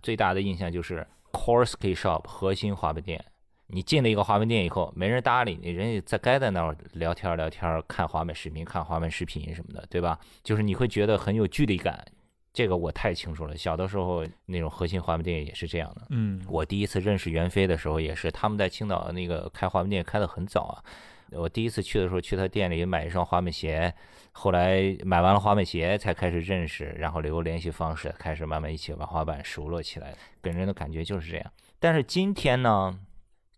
[0.01, 3.23] 最大的印象就是 core ski Shop 核心滑板店。
[3.67, 10.19] 你进了一个滑板店以后，没人搭理你，人家在该在那儿聊天聊天，看滑板视频，看滑板视频什么的，对吧？
[10.43, 12.05] 就是你会觉得很有距离感，
[12.53, 13.57] 这个我太清楚了。
[13.57, 16.03] 小的时候那种核心滑板店也是这样的。
[16.09, 20.83] 嗯，我第一次认识袁飞的时候也是，他们在青岛那个开滑板店开的很早啊。
[21.31, 23.91] 我第一次去的时候去他店里买一双华美鞋，
[24.33, 31.51] 后来买完了华美鞋才开始认识，然后留联系方式，开始慢慢一起玩滑板，熟络起来，给人的感觉就是这样。
[31.79, 32.99] 但是今天呢？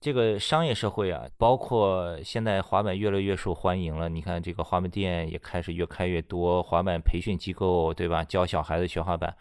[0.05, 4.07] 这个商业社会啊，包括现在滑板越来越受欢迎了。
[4.07, 8.23] 你看，这个滑板店也开始越开越多，滑板培训机构，对吧？
[8.23, 9.35] 教小孩子学滑板，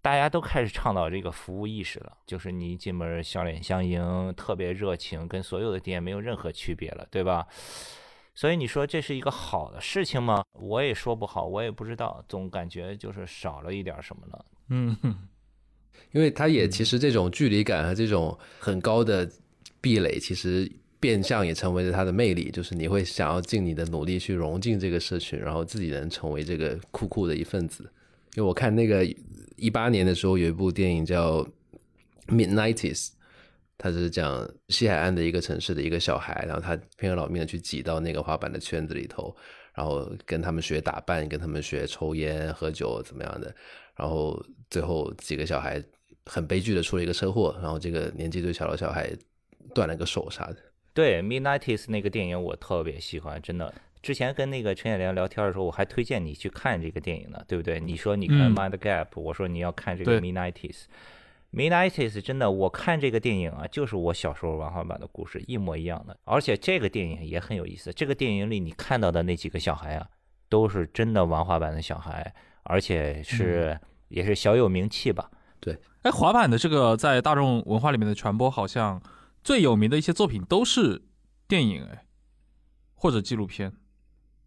[0.00, 2.12] 大家都开始倡导这个服务意识了。
[2.24, 7.48] 就是你一进门笑脸相迎，特别热情，跟所有的店没有任何区别了，对吧？
[8.36, 10.44] 所以你说这是一个好的事情吗？
[10.52, 14.44] 我也说不好，我也不知道，总感觉就是少了一点什么了。
[14.68, 14.96] 嗯，
[16.12, 19.28] 因为它也其实这种距离感和这种很高的。
[19.84, 20.66] 壁垒其实
[20.98, 27.84] 变相也成为了它的魅力，就是你会想要尽你的努力去融进这个社群，然后自己能成为这个酷酷的一份子。
[28.34, 29.04] 因为我看那个
[29.56, 31.42] 一八年的时候有一部电影叫
[32.28, 33.08] 《Midnighties》，
[33.76, 39.36] 它是讲西海岸的一个城市的一个小孩，然后他拼了老命的去挤到那个滑板的圈子里头，
[39.74, 43.54] 然后跟他们学打扮，跟他们学抽烟喝酒怎么样的，
[43.94, 45.84] 然后最后几个小孩
[46.24, 49.14] 很悲剧的出了一个车祸，然后这个年纪最小的小孩。
[49.72, 50.56] 断了个手啥的，
[50.92, 53.72] 对，Midnights 那个电影我特别喜欢，真的。
[54.02, 57.80] 之前跟那个陈彦良聊天的时候，我还推荐你去看这个电影呢，对不对？
[57.80, 60.82] 你说你看 Mind Gap，我说你要看这个 Midnights。
[61.54, 66.14] Midnights 真的，我看这个电影啊，就是我小时候玩滑板的故事一模一样的。
[66.24, 70.06] 而且这个电影也很有意思，这个电影里你看到的那几个小孩啊，
[70.50, 75.30] 都是真的玩滑板的小孩，而且是也是小有名气吧？
[75.60, 75.78] 对。
[76.02, 79.00] 哎，滑板的这个在大众文化里面的传播好像。
[79.44, 81.02] 最有名的一些作品都是
[81.46, 82.06] 电影哎，
[82.94, 83.72] 或者纪录片。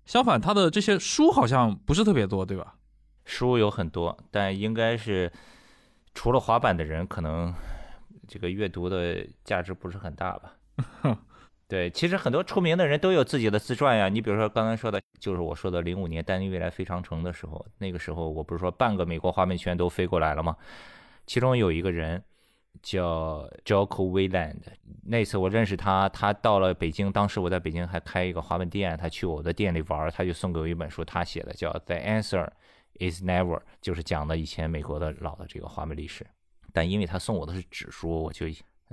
[0.06, 2.76] 相反，他的这些书好像不是特别多，对吧？
[3.24, 5.32] 书有很多，但应该是
[6.16, 7.54] 除了滑板的人，可能
[8.28, 10.54] 这个阅读的价值不是很大吧。
[11.68, 14.08] 对，其实很多出名的人都有自己的自传呀。
[14.08, 20.56] 你比如说刚才说的，就是我说的零五年丹尼未来飞长城的时候，那个时候我不是说半个美国滑板圈都飞过来了吗？
[21.26, 22.24] 其中有一个人
[22.82, 24.58] 叫 Jocko Wayland，
[25.04, 32.50] 那次我认识他，他到了北京，当时我在北京还开一个滑板店，他去我的店里玩，他就送给我一本书，他写的叫 The Answer
[33.00, 36.26] Is Never，就是讲的以前美国的老的这个滑板历史。
[36.74, 38.46] 但因为他送我的是纸书，我就。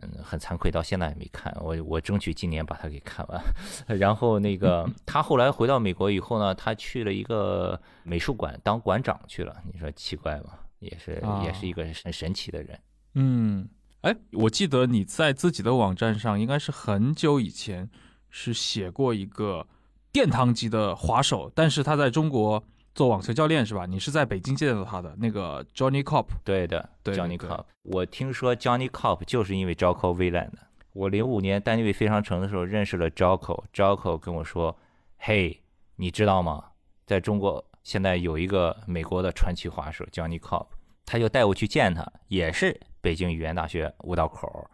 [0.02, 1.56] 嗯，很惭愧，到现在也没看。
[1.60, 3.40] 我我争取今年把它给看完。
[3.96, 9.56] 然后那个 他后来回到美国以后呢，他去了一个美术馆当馆长去了。
[9.72, 10.58] 你说奇怪吗？
[10.80, 12.76] 也是也是一个很神奇的人。
[13.14, 13.68] 嗯，
[14.02, 17.88] 哎，我记得你在自己的网站上，应该是很久以前
[18.30, 19.66] 是写过一个
[20.12, 22.62] 殿堂级的滑手，但是他在中国。
[22.94, 23.86] 做网球教练是吧？
[23.86, 26.26] 你是在北京见到他的那个 Johnny Cop？
[26.44, 27.64] 对的对，Johnny Cop。
[27.82, 30.52] 我听说 Johnny Cop 就是因为 Jocko Willand。
[30.92, 34.78] 我零五年单位非常城的时候认识了 Jocko，Jocko 跟我说
[35.18, 35.60] ：“嘿，
[35.96, 36.66] 你知道吗？
[37.04, 40.68] 在中国现在有一个美国的传奇滑手 Johnny Cop。”
[41.04, 44.66] 他就带我去见他，也是北京语言大学五道口。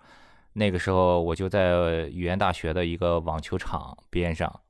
[0.53, 4.61] 那个时候我就在语言大学的一个网球场边上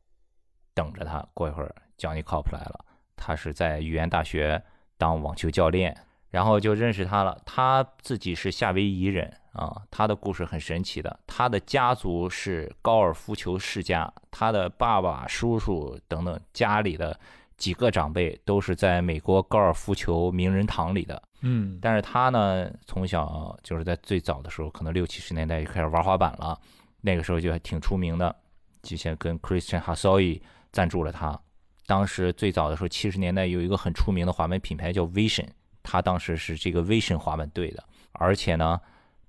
[0.73, 1.23] 等着他。
[1.35, 2.87] 过一会儿，Johnny Cop 来了。
[3.16, 4.62] 他是在语言大学
[4.96, 5.94] 当网球教练，
[6.31, 7.38] 然后就认识他了。
[7.44, 11.20] 他自己是夏威夷人啊，他的故事很神奇的。
[11.27, 17.20] 他的家族是高尔夫球世家，他的爸爸、叔叔等等家里的
[17.61, 21.23] 几个长辈都是在美国高尔夫球名人堂里的。
[21.42, 26.59] 嗯，但是他呢，从小就是在最早的时候，可能六七十年代就开始玩滑板了，
[27.03, 28.35] 那个时候就还挺出名的，
[28.83, 30.40] 就像跟 Christian Hasoi
[30.73, 31.38] 赞助了他。
[31.87, 35.49] 当时最早的时候，七十年代有一个很出名的滑板品牌叫 Vision，
[35.83, 38.81] 他当时是这个 Vision 滑板队的，而且呢，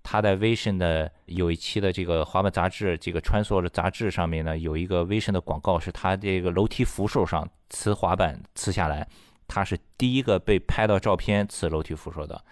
[0.03, 9.07] 他在 Vision 的有一期的这个滑板杂志，这个穿梭的杂志上面呢，有一个 Vision 的广告，是他这个楼梯扶手上呲滑板呲下来，
[9.47, 12.43] 他是第一个被拍到照片呲楼梯扶手的。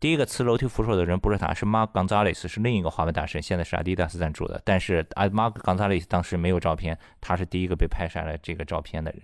[0.00, 4.60] 第一个呲楼梯扶手的人不是他，是 Mark Gonzalez，是另一个滑板大神，现在是 Adidas 赞助的。
[4.64, 9.22] 但是 Mark Gonzalez 当时没有照片，他是第一个被拍下来这个照片的人。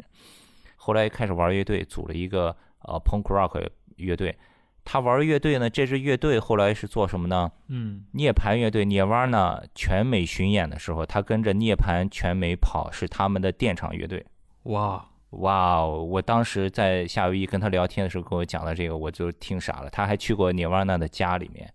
[0.77, 4.37] 后来开始玩乐队，组了一个呃 Punk Rock 乐队。
[4.85, 7.51] 他玩乐队呢，这支乐队后来是做什么呢？
[7.69, 14.25] 嗯，涅槃乐队涅瓦呢，全美巡演的时候，他跟着涅槃全美跑，是他们的电场乐队。
[14.65, 15.07] 哇！
[15.31, 16.03] 哇哦！
[16.03, 19.89] 我当时在夏威夷跟他聊天的时候，跟我讲了这个，我就听傻了。
[19.89, 21.73] 他还去过涅瓦纳的家里面。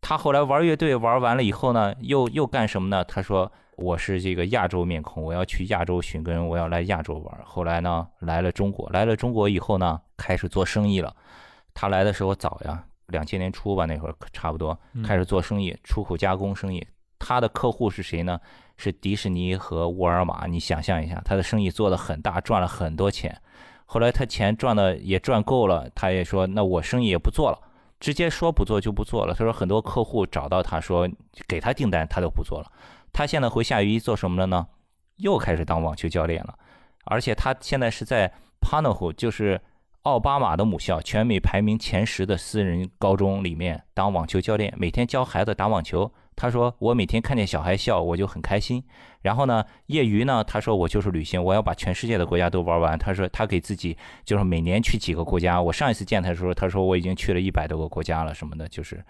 [0.00, 3.04] 他后来玩乐队玩完了以后呢，又又干什么呢？
[3.04, 11.14] 他说：“我是这个亚洲面孔，我要去亚洲寻根，我要来亚洲玩。”后来呢，来了中国，来了中国以后呢，开始做生意了。
[11.80, 16.84] 他来的时候早呀，两千年初吧，那会儿差不多开始做生意，出口加工生意。
[17.20, 18.40] 他的客户是谁呢？
[18.76, 23.40] 是迪士尼和沃尔玛，你想象一下，他的生意做得很大，赚了很多钱。
[23.86, 27.58] 后来他钱赚的也赚够了，他也说那我生意也不做了，
[28.00, 29.32] 直接说不做就不做了。
[29.32, 31.08] 他说很多客户找到他说
[31.46, 32.72] 给他订单，他都不做了。
[33.12, 34.66] 他现在回夏威夷做什么了呢？
[35.18, 36.58] 又开始当网球教练了，
[37.04, 38.26] 而且他现在是在
[38.60, 39.60] p a n a h u 就是
[40.08, 46.10] 奥巴马的母校，全美排名前十的私人高中里面当网球教练，每天教孩子打网球。
[46.34, 48.82] 他说：“我每天看见小孩笑，我就很开心。
[49.20, 52.98] 然后呢，业余呢，他说我就是旅行，我要把全世界的国家都玩完。
[52.98, 55.60] 他说他给自己就是每年去几个国家。
[55.60, 58.66] 我上一次见他的时候，他说我已经去了一百多个国家了，什么的。
[58.68, 59.04] 就是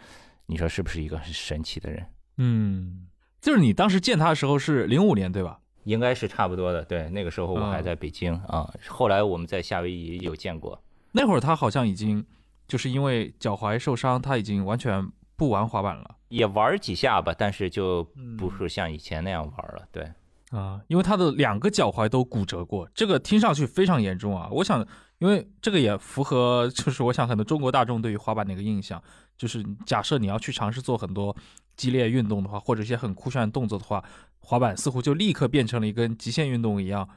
[0.47, 2.07] 你说是不是一个很神奇的人？
[2.39, 3.07] 嗯，
[3.41, 5.61] 就是你当时见他的时候是零五年对吧？
[5.85, 6.83] 应该是差不多的。
[6.83, 8.69] 对，那个时候我还在北京啊。
[8.89, 10.83] 后来我们在夏威夷有见过。
[11.13, 12.25] 那会儿他好像已经
[12.67, 19.89] 就是因为脚踝受伤，他已经完全不玩滑板了。”也玩几下吧，但是就不是像以前那样玩了。
[19.91, 20.13] 对，
[20.51, 24.47] 啊，因为他的两个脚踝都骨折过，这个听上去非常严重啊。
[24.51, 24.87] 我想，
[25.21, 29.03] 因为这个也符合，就是我想很多中国大众对于滑板的一个印象，
[29.39, 31.35] 就是假设你要去尝试做很多
[31.79, 34.05] 激烈运动的话，或者一些很酷炫的动作的话，
[34.41, 37.09] 滑板似乎就立刻变成了一跟极限运动一样，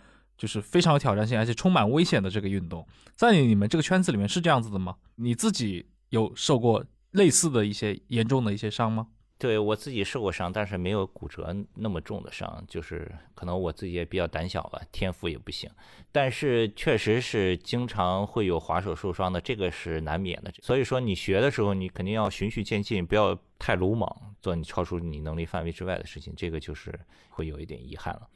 [0.41, 2.84] 就是非常有挑战性，而且充满危险的这个运动。
[3.15, 4.95] 在你们这个圈子里面是这样子的吗？
[5.18, 6.84] 你自己有受过？
[7.11, 9.05] 类似的一些严重的一些伤吗？
[9.38, 15.70] 对我自己受过伤，但是没有骨折那么重的伤，就是可能我自己也比较胆小吧，天赋也不行。
[16.11, 20.51] 但是确实是经常会有滑手受伤的，这个是难免的。
[20.63, 24.09] 所以说你学的时候，你肯定要循序渐进，不要太鲁莽，
[24.41, 26.97] 做你超出你能力范围之外的事情，这个就是
[27.30, 28.28] 会有一点遗憾了。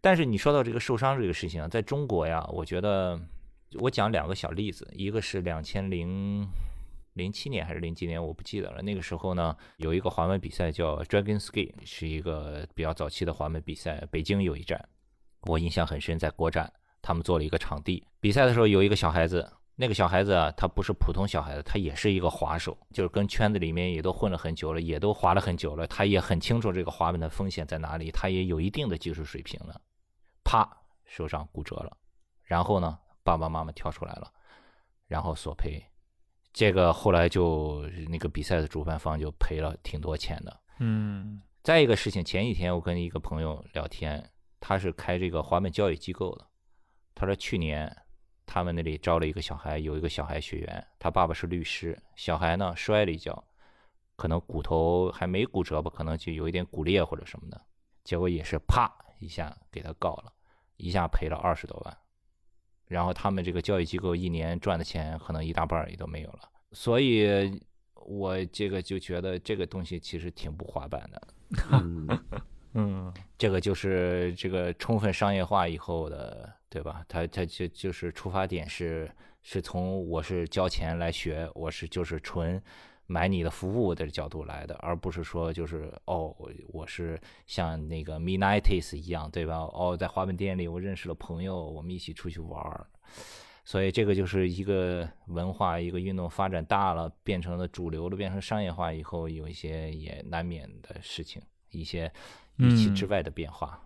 [0.00, 3.20] 但是你说到这个受伤这个事情啊，在中国呀，我觉得
[3.80, 6.48] 我讲两个小例子，一个是两千零
[7.14, 8.80] 零七年还是零几年，我不记得了。
[8.82, 14.06] 那个时候呢，有一个滑门比赛叫 Dragon Ski，是一个比较早期的滑门比赛。
[14.10, 14.88] 北京有一站，
[15.42, 16.72] 我印象很深，在国展，
[17.02, 18.04] 他们做了一个场地。
[18.20, 19.50] 比赛的时候，有一个小孩子，
[19.80, 29.80] 那个小孩子啊，他不是普通小孩子，他也是一个滑手，就是跟圈子里面也都混了很久了，也都滑了很久了，他也很清楚这个滑板的风险在哪里，他也有一定的技术水平了。
[30.42, 30.68] 啪，
[31.04, 31.96] 手上骨折了，
[32.42, 32.98] 然后呢？
[33.22, 34.32] 爸爸妈妈跳出来了，
[35.06, 35.84] 然后索赔，
[36.50, 40.60] 这个后来就那个比赛的主办方就赔了挺多钱的。
[40.78, 46.46] 嗯，再一个事情，前几天我跟一个朋友聊天，他是开这个滑板教育机构的，
[47.14, 47.94] 他说去年
[48.50, 53.44] 他们那里招了一个小孩，有一个小孩学员，他爸爸是律师，小孩呢摔了一跤，
[54.16, 57.60] 可能骨头还没骨折吧，可能就有一点骨裂或者什么的，
[58.04, 60.32] 结果也是啪一下给他告了，
[60.78, 61.94] 一下赔了二十多万。
[62.86, 66.40] 然后他们这个教育机构一年赚的钱可能一大半也都没有了，
[66.72, 67.60] 所以
[67.94, 71.28] 我这个就觉得这个东西其实挺不滑板的。
[72.74, 77.04] 嗯这个就是这个充分商业化以后的，对吧？
[77.08, 79.10] 他他就就是出发点是
[79.42, 82.62] 是从我是交钱来学，我是就是纯。
[83.10, 86.36] 买你的服务的角度来的，而不是说就是哦，
[86.68, 89.60] 我是像那个 Midnights 一样，对吧？
[89.60, 92.86] 哦，在滑板店里我认识了朋友，我们一起出去玩儿，
[93.64, 101.40] 所以这个就是一个文化，一个运动发展大了，变成了主流了，变成商业化以后，有一些也难免的事情，
[101.70, 102.12] 一些
[102.56, 103.80] 预期之外的变化。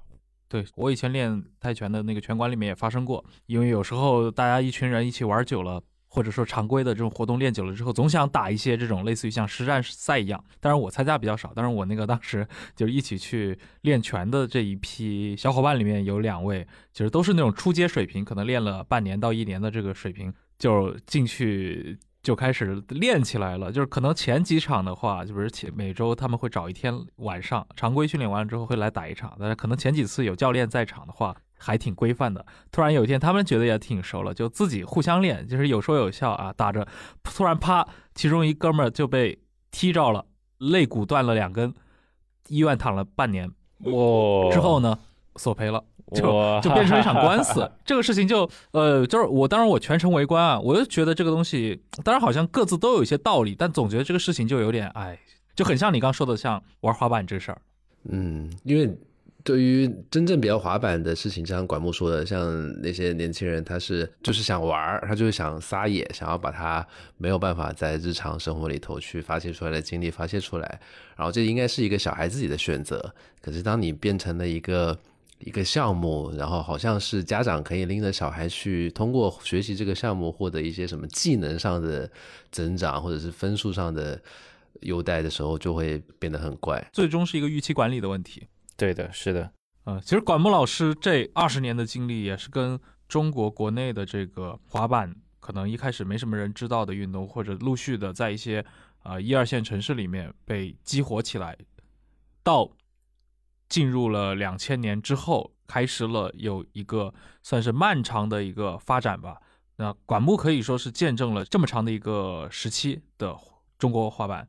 [0.48, 5.82] 对我以前练泰拳的那个拳馆里面也发生过，因为有时候大家一群人一起玩久了。
[6.14, 10.44] 或者说常规的这种活动练久了之后，总想打一些这种类似于像实战赛一样。
[10.60, 23.72] 当然我参加比较少，但是我那个当时就是一起去练拳的这一批小伙伴里面有两位，其实都是那种初阶水平，可能练了半年到一年的这个水平，就进去就开始练起来了。
[23.72, 31.36] 就是可能前几场的话，就比如前每周他们会找一天晚上常规训练完了之后会来打一场，但是可能前几次有教练在场的话。
[31.64, 32.44] 还挺规范的。
[32.72, 36.84] 突然有一天，他们觉得也挺熟了，就自己互相练，就是有说有笑啊，打着，
[37.22, 39.38] 突然啪，其中一哥们儿就被
[39.70, 40.26] 踢着了，
[40.58, 41.72] 肋骨断了两根，
[42.48, 43.48] 医院躺了半年。
[43.78, 44.50] 哇！
[44.50, 44.98] 之后呢，
[45.36, 45.84] 索赔了，
[46.20, 47.70] 就就变成一场官司。
[47.84, 55.18] 这个事情就呃，就是我当然我全程围观啊，我就觉得这个东西，当然好像各自都有一些道理，但总觉得这个事情就有点哎，
[55.54, 57.58] 就很像你刚说的，像玩滑板这事儿。
[58.08, 58.96] 嗯，因为。
[59.44, 62.40] 对于真正比较滑板的事情，就像管木说的，像
[62.80, 66.86] 那些年轻人，他是就是想玩儿，他就是想撒野，想要把他
[67.16, 70.80] 没有办法在日常生活里头去发泄出来的精力发泄出来。
[71.16, 73.12] 然后这应该是一个小孩自己的选择。
[73.40, 74.96] 可是当你变成了一个
[75.44, 82.10] 一个项目，然后好像是家长可以拎着小孩去通过学习这个项目获得一些什么技能上的
[82.50, 84.20] 增长，或者是分数上的
[84.80, 86.84] 优待的时候，就会变得很怪。
[86.92, 88.46] 最终是一个预期管理的问题。
[88.76, 89.50] 对的，是的，
[89.84, 92.78] 嗯，其实管木老师这二十年的经历也是跟
[93.08, 98.64] 中国国内的这个滑板，可能一开始没什么人知道的运动，或者陆续的在一些
[99.02, 101.56] 呃一二线城市里面被激活起来，
[102.42, 102.70] 到
[103.72, 109.40] 进入了两千年之后，开始了有一个算是漫长的一个发展吧。
[109.76, 113.34] 那管木可以说是见证了这么长的一个时期的
[113.78, 114.46] 中国滑板。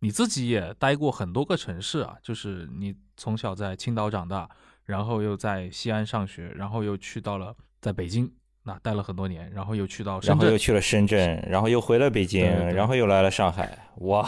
[0.00, 4.46] 你自己也待过很多个城市啊，就是你从小在青岛长大，
[4.84, 8.30] 然后又在西安上学，然后又去到了在北京，
[8.64, 12.44] 那待了很多年，然后又去到深圳，然后又去了深圳，然后又回了北京，
[12.74, 14.22] 然后又来了上海，哇，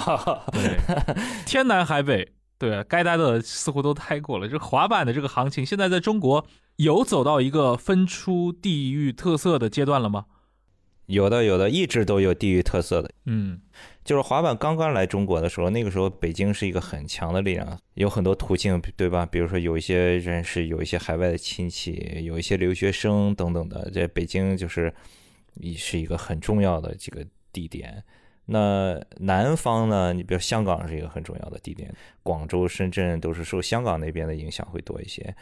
[0.51, 0.79] 对，
[1.45, 4.48] 天南海北，对，该待的似乎都待过了。
[4.48, 6.46] 这滑板的这个行情，现在在中国
[6.76, 10.26] 有走到一个分出地域特色的阶段了吗？
[11.07, 13.11] 有的，有的，一直都有地域特色的。
[13.26, 13.61] 嗯，
[14.05, 19.26] 就是滑板刚刚来中国的时候，那个时候北京是一个很强的力量，有很多途径，对吧？
[19.26, 24.94] 比如说有一些人是有一些海外的亲戚，有一些留学生等等的，在北京就是
[25.76, 28.02] 是一个很重要的这个地点。
[28.47, 30.12] 那南方呢？
[30.12, 31.92] 你比如香港是一个很重要的地点，
[32.22, 35.34] 广州、深圳都是受香港那边的影响会多一些。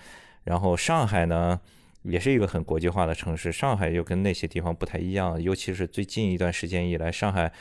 [0.44, 1.60] 然后上海呢？
[2.04, 7.52] 也是一个很国际化的城市，上海又跟那些地方不太一样，尤其是最近一段时间以来，上海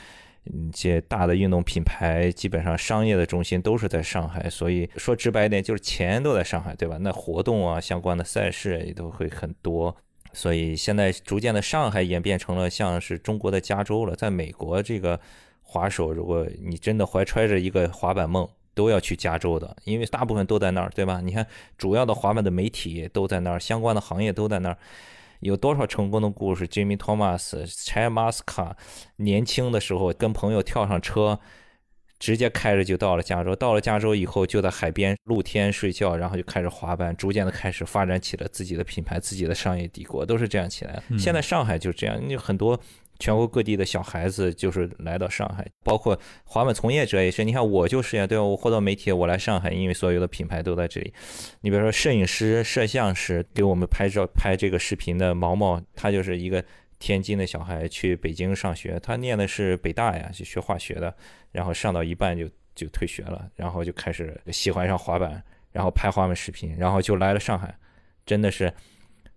[0.45, 6.97] 一些大的运动品牌，基本上商业的中心都是在上海，所以说直白一点，就是钱都在上海，对吧？
[7.01, 9.95] 那活动啊，相关的赛事也都会很多，
[10.33, 14.15] 所以现在逐渐的，上海演变成了像是中国的加州了。
[14.15, 15.19] 在美国，这个
[15.63, 21.19] 滑手，如果你真的怀揣着一个滑板梦，都要去加州的，因为大部分都在那儿，对吧？
[21.21, 21.45] 你看
[21.77, 24.77] 主要的滑板的媒体都在那儿，相关的行业都在那儿。
[25.41, 28.73] 有多少成功的故事？Jimmy Thomas、Chad Muska
[29.15, 31.39] 年轻的时候跟朋友跳上车，
[32.21, 33.53] 直接开着就到了加州。
[33.53, 41.03] 到了加州以后，就在海边露天睡觉，然后就开始滑板，逐渐的开始发展起了自己的品牌、自己的商业帝国，都是这样起来。
[41.19, 42.79] 现在上海就这样，有很多。
[43.19, 47.43] 全国各地的小孩子就是来到上海，包括滑板从业者也是。
[47.43, 48.43] 你看我就是呀，对吧？
[48.43, 51.13] 我获到媒体，我来上海，因为所有的品牌都在这里。
[51.61, 56.65] 你比如说摄影师、摄像师给我们拍照、拍这个视频的毛毛，他就是一个
[57.01, 61.13] 天津的小孩去北京上学，他念的是北大呀，就学化学的，
[61.51, 67.75] 然后上到一半就就退学了，然后就开始喜欢上滑板，然后拍滑板视频，然后就来了上海，
[68.25, 68.71] 真的是。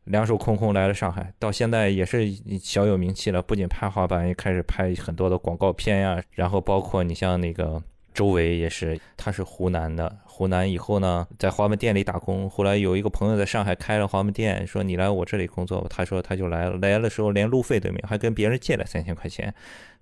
[0.04, 3.40] 两手空空来了上海，到现在也是小有名气了。
[3.40, 6.22] 不仅拍滑板，也开始拍很多的广告片呀。
[6.32, 7.82] 然后包括你像那个
[8.14, 10.16] 周围也是，他是湖南的。
[10.24, 12.48] 湖南以后呢，在花门店里打工。
[12.48, 15.88] 后来有一个朋友在上海开了花门店，说你来我这里工作吧。
[15.90, 19.52] 他说他就来了，来的时候连路费都没有，还跟别人借了三千块钱。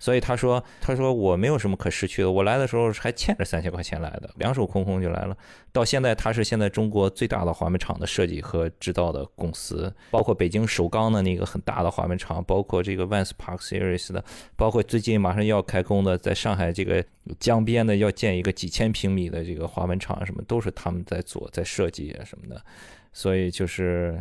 [0.02, 5.36] 所以他说：“他说我没有什么可失去的，我来的时候还欠着三千块钱来的，两手空空就来了。
[5.70, 14.24] 到现在，他是现在中国最大的滑门厂的设计和制造的公司，包括北京首钢的那个很大的滑门厂，包括这个 Vans Park Series 的，
[14.56, 17.04] 包括最近马上要开工的，在上海这个
[17.38, 22.60] 江边的要建一个几千平米的这个滑门厂，什么都是他们在做，在设计啊什么的。
[23.12, 24.20] 所以就是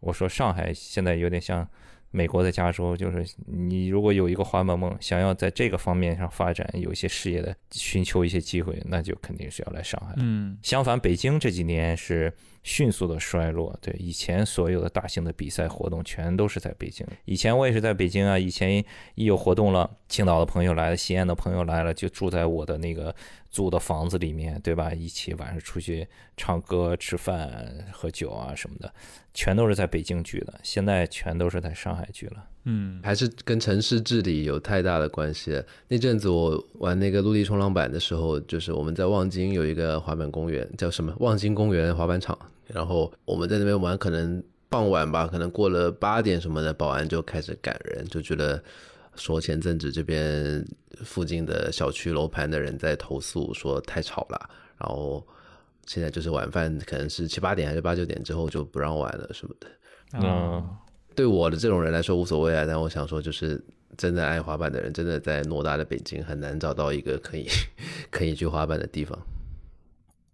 [0.00, 1.68] 我说上海现在有点像。”
[2.10, 10.14] 美国的加州，就是你如果有一个滑板梦，想要在这个方面上发展，有一些事业的寻求一些机会，那就肯定是要来上海。
[10.16, 12.32] 嗯，相反，北京这几年是。
[12.62, 17.06] 迅速的衰落，对以前所有的大型的比赛活动全都是在北京。
[17.24, 18.84] 以前我也是在北京啊，以前
[19.14, 23.14] 一有活动了，青岛的朋友来了，西安的朋友来了，就住在我的那个
[23.50, 24.92] 租的房子里面，对吧？
[24.92, 26.06] 一起晚上出去
[26.36, 28.92] 唱歌、吃饭、喝酒啊什么的，
[29.32, 30.60] 全都是在北京聚的。
[30.62, 32.44] 现在全都是在上海聚了。
[32.64, 35.64] 嗯，还是跟城市治理有太大的关系。
[35.88, 42.38] 那阵子我玩那个陆地冲浪板的时候，就是我们在望京有一个滑板公园，叫什么望京公园滑板场。
[42.72, 48.62] 然后我们在那边玩，可能傍晚吧，可能过了八点什么的，保安就开始赶人，就觉得
[49.16, 50.64] 说前阵子这边
[51.04, 54.50] 附近的小区楼盘的人在投诉，说太吵了。
[54.78, 55.26] 然后
[55.86, 59.66] 现在就是晚饭，可能是七八点还是八九点之后就不让玩了什么的。
[60.12, 60.64] 嗯，
[61.14, 63.62] 对我的这种人来说无所谓啊，但我想说，就是
[63.96, 67.46] 真的爱滑板的人，真的在偌大的北京很难找到一个可以
[68.10, 69.18] 可以去滑板的地方。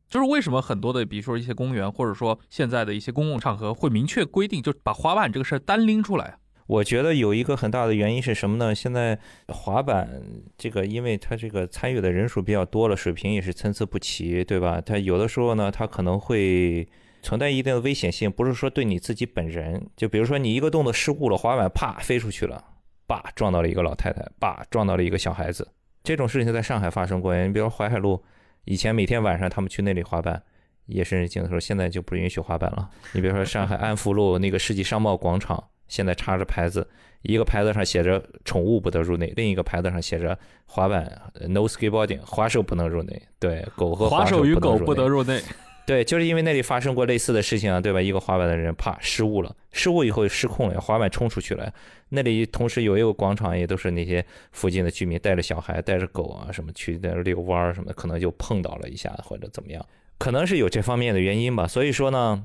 [0.08, 6.38] 就是为什么很多的，比如说一些公园，或者说现在的一些公共场合，会明确规定，就把滑板这个事儿单拎出来。
[6.68, 8.74] 我觉得有一个很大的原因是什么呢？
[8.74, 10.22] 现在滑板
[10.56, 14.80] 这个，因为它这个参与的人数比较多了，水平也是参差不齐，对吧？
[14.80, 16.88] 它有的时候呢，它可能会
[17.22, 22.64] 存在一定的危险性，不是说对你自己本人，就比如说你一个动作失误了，滑板啪飞出去了，
[23.06, 25.68] 叭撞到了一个老太太，叭撞到了一个小孩子，
[26.02, 27.36] 这种事情在上海发生过。
[27.36, 28.22] 你比如淮海路。
[28.66, 30.42] 以前每天晚上他们去那里滑板，
[30.86, 32.90] 夜深人静的时候，现在就不允许滑板了。
[33.12, 36.86] 你比如说上海安福路那个世纪商贸广场，现在插着牌子，
[37.22, 40.36] 一个牌子上写着“宠物不得入内”，另一个牌子上写着
[40.66, 41.04] “滑板
[41.48, 43.22] no skateboarding”，滑手不能入内。
[43.38, 45.40] 对，狗和滑手与狗不得入内。
[45.86, 48.02] 对，就是因为那里发生过类似的事情啊，对吧？
[48.02, 51.72] 一个滑板的人怕失误了，失误以后失控了，滑板冲出去了。
[52.08, 59.86] 那里同时有一个广场，也都是那些附近的居民带着小孩、带着狗啊什么去那遛弯儿什么，可能就碰到了一下或者怎么样，
[60.18, 61.68] 可能是有这方面的原因吧。
[61.68, 62.42] 所以说呢，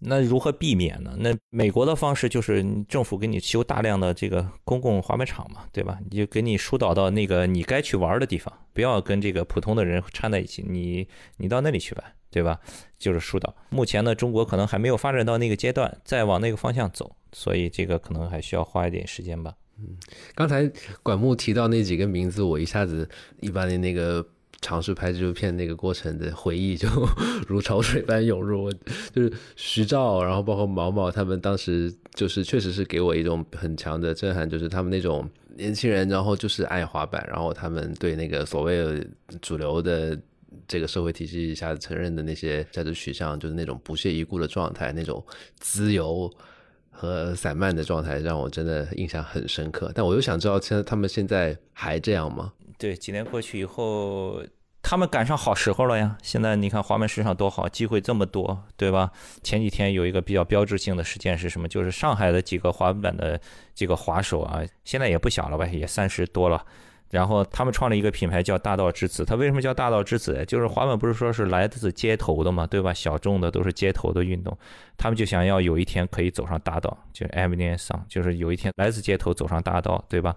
[0.00, 1.14] 那如何避免呢？
[1.18, 5.98] 那美国的方式就是政府给你修大量的这个公共滑板场嘛，对吧？
[6.10, 12.04] 你就给你疏导到那个你该去玩的地方，不要跟这个普通的人掺在一起，你你到那里去吧。
[12.32, 12.60] 对吧？
[12.96, 13.52] 就是疏导。
[13.70, 19.52] 目前呢，中国可能还没有发展到那个阶段，再往那个方向走，所以这个可能还需要花一点时间吧。
[19.80, 19.96] 嗯，
[20.36, 20.70] 刚才
[21.02, 24.24] 管木提到那几个名字，我一下子一般的那个
[24.60, 26.88] 尝试拍纪录片那个过程的回忆就
[27.46, 28.72] 如潮水般涌入。
[29.12, 39.06] 就是徐照，然后包括毛毛他们，当时就是确实是给我一种很强的震撼，就是他们那种年轻人，然后就是爱滑板，然后他们对那个所谓
[39.40, 40.18] 主流的。
[40.66, 45.24] 这个社会体系下承认的那些价值取向，就是那种不屑一顾的状态，那种
[45.58, 46.32] 自由
[46.90, 49.90] 和散漫的状态，让我真的印象很深刻。
[49.94, 52.52] 但我又想知道，现在他们现在还这样吗？
[52.80, 54.42] 对，几年过去以后，
[54.80, 56.16] 他们赶上好时候了呀。
[56.22, 59.12] 现在你看滑板市场多好，机会这么多，对吧？
[59.42, 61.68] 前几天有一个比较标志性的事件是什么？
[61.68, 63.38] 就是上海的几个滑板的
[63.74, 66.64] 这个滑手啊，现在也不小了吧，也三十多了。
[67.10, 69.26] 然后他们创了一个品牌叫大道之子。
[69.26, 70.42] 他为什么叫大道之子？
[70.46, 72.94] 就是滑板不是说是来自街头的嘛，对吧？
[72.94, 74.56] 小众的都是街头的运动，
[74.96, 80.34] 他们就想要有一天可以走上大道，就是 Avenue Song，就是有一天来自街头走上大道，对吧？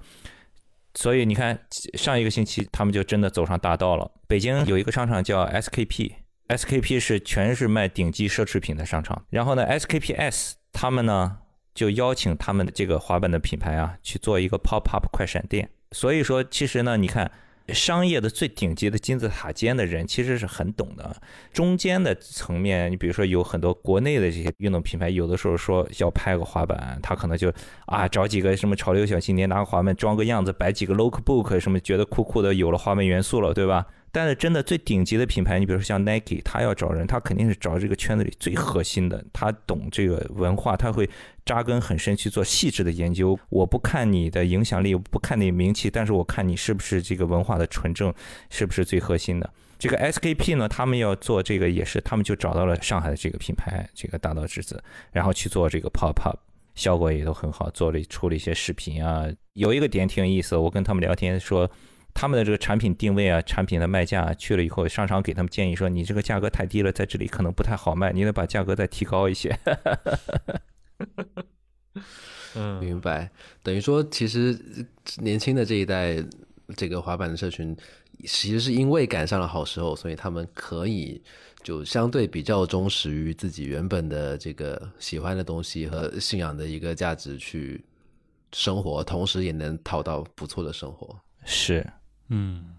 [0.96, 1.60] 所以你看，
[1.96, 4.12] 上一个星期他们就真的走上大道了。
[4.28, 9.26] 北京有一个商场叫 SKP，SKP 是全是卖顶级奢侈品的商场。
[9.30, 11.38] 然后呢，SKPS 他们呢
[11.74, 15.70] 就邀请他们的这个滑板的品牌啊去做一个 pop up 快闪店。
[15.92, 17.32] 所以说，其实呢，你看。
[17.70, 21.16] 商业的最顶级的金字塔尖的人其实是很懂的，
[21.54, 27.54] 中间的层面，你比如说有很多国内的这些运动品牌，有的时候说要拍个滑板，他可能就
[27.86, 33.86] 啊找几个什么潮流小青年拿个滑板装个样子，摆几个 lookbook 什么，觉得酷酷的，有了滑板元素了，对吧？
[34.16, 41.10] 但是真的最顶级的品牌，你比如说像 Nike，他要找人，他肯定是找这个圈子里最核心的，他懂这个文化，他会
[41.44, 43.38] 扎根很深去做细致的研究。
[43.50, 48.14] 我不看你的影响力，不看你名气，但是我看你是不是这个文化的纯正，
[48.52, 49.50] 是不是最核心的。
[49.80, 54.80] 这个 SKP 呢，他们要做这个也是，他们就找到了上海的这个品牌，这个大道之子，
[55.12, 56.38] 然后去做这个 pop up，
[56.76, 59.26] 效果也都很好，做了出了一些视频啊。
[59.54, 61.68] 有一个点挺有意思，我跟他们聊天说。
[62.14, 69.56] 他们的这个产品定位啊，产品的卖价去了以后，商场给他们建议说：“你这个价格太低了，在这里可能不太好卖，你得把价格再提高一些。
[72.56, 73.32] ”嗯，明白。
[73.64, 74.58] 等于说，其实
[75.18, 76.24] 年轻的这一代
[76.76, 77.76] 这个滑板的社群，
[78.26, 81.20] 其实是因为赶上了好时候，所以他们可以
[81.64, 87.84] 就相对比较忠实于自己原本的这个喜欢的东西和信仰的一个价值去
[88.52, 91.20] 生活，同时也能讨到不错的生活。
[91.44, 91.84] 是。
[92.28, 92.76] 嗯，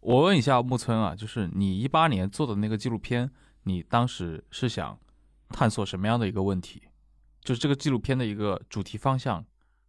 [0.00, 3.30] 我问一下木村啊，就是你一八年做的那个纪录片，
[3.62, 4.98] 你当时是想
[5.50, 6.82] 探索什么样的一个问题？
[7.40, 9.44] 就是这个纪录片的一个主题方向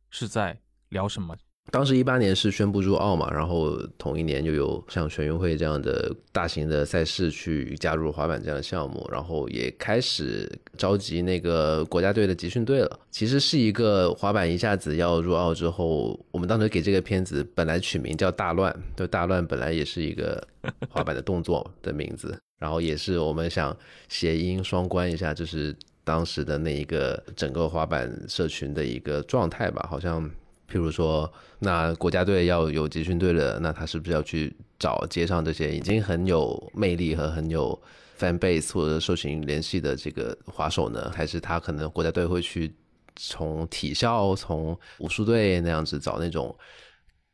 [0.10, 1.36] 是在聊什么？
[1.72, 13.00] 当时一八年是宣布入奥嘛，然后同一年就有像全运会这样的大型的赛事去加入滑板这样的项目，然后也开始召集那个国家队的集训队了。
[13.12, 20.44] 其实是一个滑板一下子要入奥之后，我们当时给这个片子本来取名叫《大乱》，就大乱本来也是一个
[20.90, 30.28] 滑板的动作的名字，然后也是我们想谐音双关一下，就是当时的那一个整个滑板社群的一个状态吧，好像。
[30.72, 37.80] 譬如说，那国家队要有集训队了，那他是不是要去找街上这些已经很有魅力和很有
[38.20, 41.12] fan base 或者社群联系的这个滑手呢？
[41.14, 42.72] 还是他可能国家队会去
[43.16, 46.56] 从体校、从武术队那样子找那种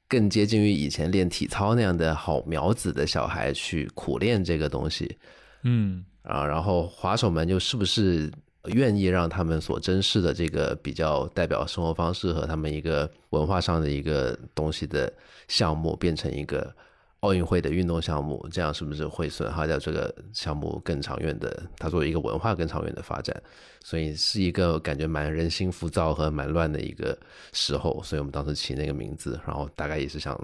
[0.07, 5.17] 更接近于以前练体操那样的好苗子的小孩去苦练这个东西？
[5.63, 8.31] 嗯啊，然后滑手们又是不是？
[8.69, 15.11] 愿意让他们所珍视的这个比较代表生活方式和他们一个文化上的一个东西的
[15.47, 16.73] 项目变成一个
[17.21, 21.63] 奥运会的运动项目，这样是不是会损害掉这个项目更长远的？
[21.77, 23.35] 它作为一个文化更长远的发展，
[23.83, 27.17] 所以是一个感觉蛮人心浮躁和蛮乱的一个
[27.51, 30.39] 时候，所以我们当时起那个名字，然后大概也是想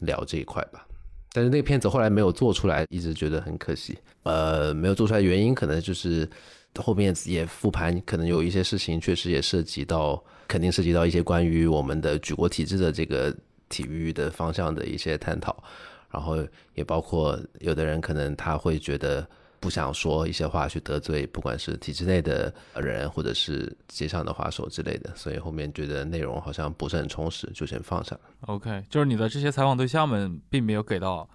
[0.00, 0.86] 聊这一块吧。
[1.32, 3.98] 但是那个片子后来没有做出来，一直觉得很可惜。
[4.22, 6.28] 呃，没有做出来原因可能就是。
[6.76, 13.34] 后面也复盘，可能有一些事情确实也涉及到，肯定涉及到一些关于我们的举国体制的这个
[13.68, 15.62] 体育的方向的一些探讨，
[16.10, 16.38] 然后
[16.74, 19.28] 也包括有的人可能他会觉得
[19.60, 28.20] 不想说一些话去得罪，不管是体制内的人或者是街上的滑手之类的，所以后面觉得内容好像不是很充实，就先放下了。
[28.46, 31.28] OK，就是你的这些采访对象们并没有给到。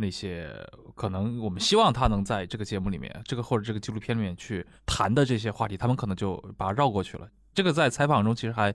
[0.00, 0.50] 那些
[0.94, 7.28] 可能我们希望他能在这个节目里面，这个或者这个纪录片里面去谈的这些话题，他们可能就把它绕过去了。
[7.52, 8.74] 这个在采访中其实还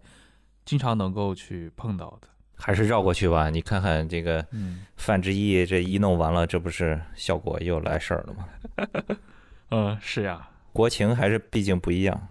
[0.63, 3.49] 经常能够去碰到的，还是绕过去吧。
[3.49, 4.45] 你看看这个
[4.95, 9.17] 范志毅，这一弄完了，这不是效果又来事儿了吗？
[9.71, 12.27] 嗯，是呀，国情还是毕竟不一样。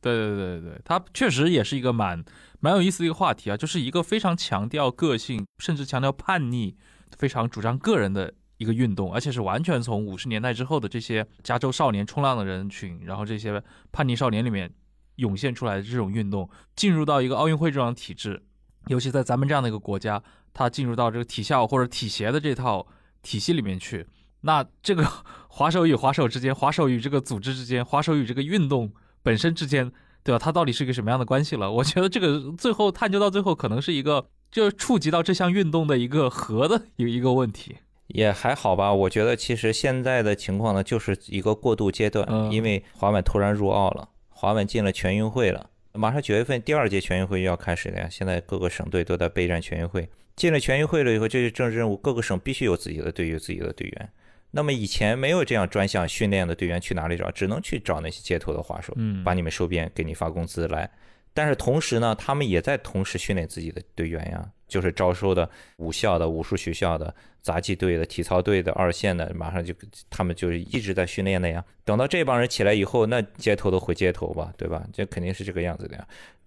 [0.00, 2.22] 对对对对对，他确实也是一个蛮
[2.60, 6.76] 蛮有意思的一个话题啊，就是一个非常强调个性，甚至强调叛逆。
[7.18, 14.72] 非常主张个人的一个运动，而且是完全从五十年代之后的这些加州少年冲浪的人群，然后这些叛逆少年里面
[15.16, 18.42] 涌现出来的这种运动，进入到一个奥运会这样体制，
[18.86, 22.86] 尤其在咱们这样的一个国家，它进入到这个体校或者体协的这套
[23.22, 24.06] 体系里面去，
[24.42, 25.04] 那这个
[25.48, 28.92] 滑手与滑手之间，滑手与这个组织之间，滑手与这个运动
[29.22, 29.90] 本身之间，
[30.22, 30.38] 对吧？
[30.38, 31.70] 它到底是一个什么样的关系了？
[31.70, 34.28] 我觉得这个最后探究到最后，可能是一个。
[34.54, 38.94] 就触及到这项运动的一个核的有一个问题，也还好吧。
[38.94, 48.08] 我觉得其实现在的情况呢，就是一个过渡阶段，因为滑板突然入奥了，滑板进了全运会了，马上九月份第二届全运会又要开始了呀。
[48.08, 54.08] 现在各个省队都在备战全运会，进了全运会了以后，这些政治任务，各个省必须有自己的队，有自己的队员。
[54.52, 57.28] 那么以前没有这样专项训练的队员，去哪里找？
[57.32, 60.88] 只能去找那些街头的滑手，嗯，把你们收编，给你发工资来。
[61.34, 69.74] 但是同时呢，他们也在同时训练自己的队员呀，就是招收的武校的、武术学校的、杂技队的、体操队的、二线的，马上就
[70.08, 71.62] 他们就是一直在训练的呀。
[71.84, 74.86] 等到这帮人起来以后，那街头都回街头吧，对吧？
[74.92, 76.06] 这肯定是这个样子的呀。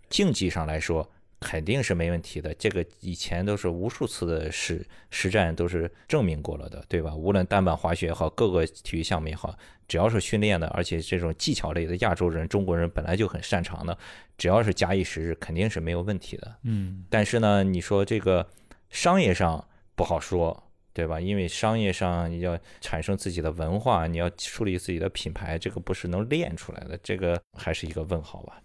[0.09, 1.07] 竞技上来说。
[1.39, 7.13] 肯定是没问题的，这个以前都是无数次的实实战都是证明过了的，对吧？
[7.15, 9.55] 无论单板滑雪也好，各个体育项目也好，
[9.87, 13.95] 只要是训练的，而且这种技巧类的，亚洲人、中国人本来就很擅长的，
[14.35, 16.55] 只要是假以时日，肯定是没有问题的。
[16.63, 17.05] 嗯。
[17.09, 18.49] 但是呢，你说这个
[18.89, 19.63] 商业上
[19.95, 21.21] 不好说，对吧？
[21.21, 28.59] 因为商业上你要产生自己的文化，你要树立自己的品牌，这个不是能练出来的，这个还是一个问号吧。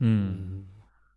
[0.00, 0.66] 嗯。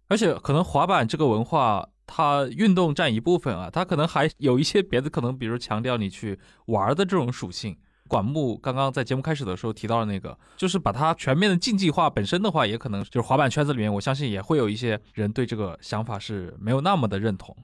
[0.09, 7.77] 而且可能滑板这个文化，它运动占一部分啊，它可能还有一些别的可能，比如强调你去玩的这种属性。
[8.07, 17.55] 管木刚刚在节目开始的时候提到的那个，就是把它全面的竞技化本身的话，也可能就是滑板圈子里面，我相信也会有一些人对这个想法是没有那么的认同。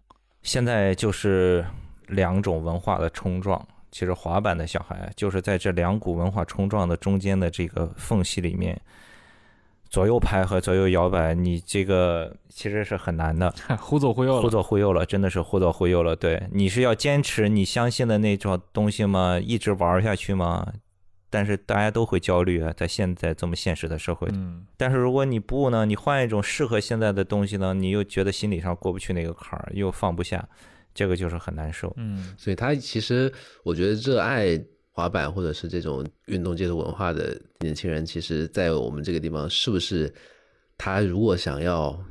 [0.43, 1.65] 现在就是
[2.09, 3.59] 两种文化的冲撞，
[3.91, 8.79] 其实滑板的小孩就是在这两股文化冲撞的中间的这个缝隙里面。
[9.89, 16.15] 左右拍和左右摇摆，你这个其实是很难的， 忽左忽右，忽左忽右了，真的是忽左忽右了。
[16.15, 19.39] 对，你是要坚持你相信的那种东西吗？
[19.39, 20.73] 一直玩下去吗？
[21.29, 24.27] 但是大家都会焦虑啊，在现在这么现实的社会。
[24.33, 24.65] 嗯。
[24.77, 25.86] 但是如果你不呢？
[25.86, 27.73] 你换一种适合现在的东西呢？
[27.73, 30.47] 你又觉得心理上过不去那个坎儿，又放不下，
[30.93, 31.93] 这个就是很难受。
[31.97, 32.33] 嗯。
[32.38, 33.31] 所以他其实，
[33.63, 34.61] 我觉得热爱。
[34.95, 40.11] 滑板或者是这种运动街头文化的年轻人，其实，在我们这个地方，是不是
[40.77, 42.01] 他如果想要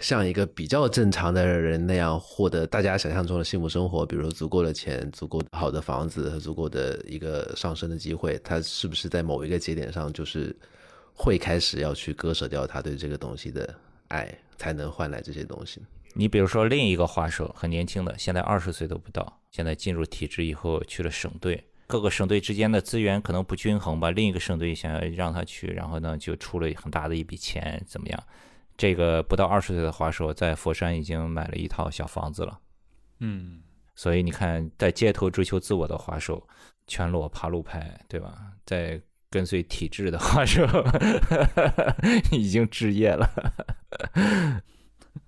[0.00, 10.54] 像一个比较正常的人那样获得大家想象中的幸福生活，比如说足够的钱、足够好的房子和足够的一个上升的机会，他是不是在某一个节点上，就是
[11.14, 13.72] 会开始要去割舍掉他对这个东西的
[14.08, 15.80] 爱，才能换来这些东西？
[16.12, 21.62] 你比如说另一个滑手，很年轻的，现在二十岁都不到，现在进入体制以后去了省队。
[21.86, 28.22] 各个省队之间的资源可能不均衡吧，另一个省队想要让他去，然后呢就出了很大的一笔钱，怎么样？
[28.76, 32.58] 这个不到二十岁的滑手在佛山已经买了一套小房子了，
[33.20, 33.62] 嗯，
[33.94, 36.46] 所以你看，在街头追求自我的滑手，
[36.86, 38.52] 全裸爬路拍，对吧？
[38.66, 40.66] 在跟随体制的滑手，
[42.32, 43.30] 已经置业了，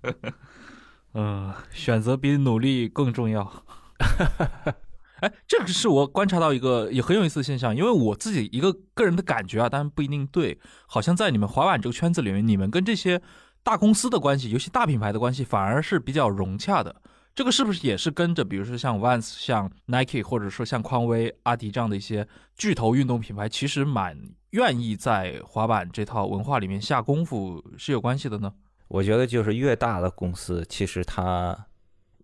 [1.13, 3.63] 嗯，选择比努力更重要。
[5.21, 13.21] 哎，这个是我观察到一个也很有意思的现象，因为我自己一个个人的感觉啊，当然不一定对，好像在你们滑板这个圈子里面，你们跟这些
[13.63, 16.95] 大公司的关系，尤其大品牌的关系，反而是比较融洽的。
[17.35, 24.17] 这个是不是也是跟着，比如说像 Vans、像 Nike，或者说像匡威、阿迪这样的一些巨头运动品牌，其实蛮
[24.49, 28.51] 愿意在滑板这套文化里面下功夫是有关系的呢？
[28.87, 31.67] 我觉得就是越大的公司，其实它。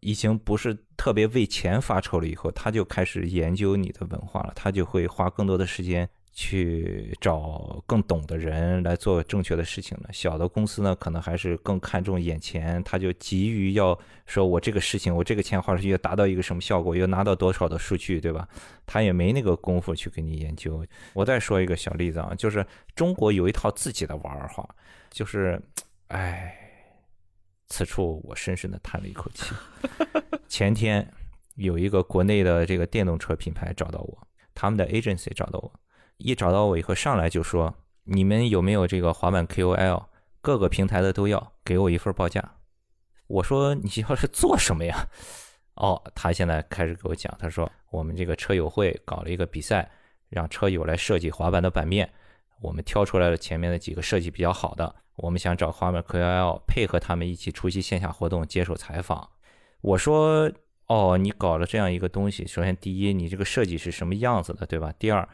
[0.06, 10.10] 已经不是特别为钱发愁了，以后他就开始研究你的文化了，他就会花更多的时间去找更懂的人来做正确的事情了。
[10.14, 13.97] 小的公司呢，可能还是更看重眼前，他就急于要
[14.28, 18.47] 说，我这个事情，我这个钱花出去要达到一个什么效果，要拿到多少的数据，对吧？
[18.86, 20.86] 他也没那个功夫去给你研究。
[21.14, 22.64] 我再说一个小例子啊，就是
[22.95, 24.70] 中国有一套自己的玩儿法，
[25.10, 25.60] 就是，
[26.10, 26.62] 哎。
[27.68, 29.53] 此处我深深的叹了一口气。
[30.47, 31.11] 前天
[31.55, 35.72] 有一个国内的这个电动车品牌找到我，他们的 agency 找到我，
[36.18, 37.74] 一找到我以后上来就说
[38.05, 40.05] ：“你们有没有这个滑板 KOL？
[40.41, 42.57] 各个平台的都要，给我一份报价。”
[43.28, 45.07] 我说：“你要是做什么呀？”
[45.76, 49.89] 哦，他现在开始给我讲，他说：“我们这个车友会搞了一个比赛，
[50.30, 52.09] 让车友来设计滑板的版面，
[52.61, 59.30] 我们挑出来了前面的几个设计比较好的。”我们想找滑板 KOL 配合他们一起出席线下活动，接受采访。
[59.82, 60.51] 我说
[60.88, 64.93] ：“哦，你搞了这样一个东西，首先第一，你这个设计是什么样子的，对吧？
[64.97, 65.28] 第二。”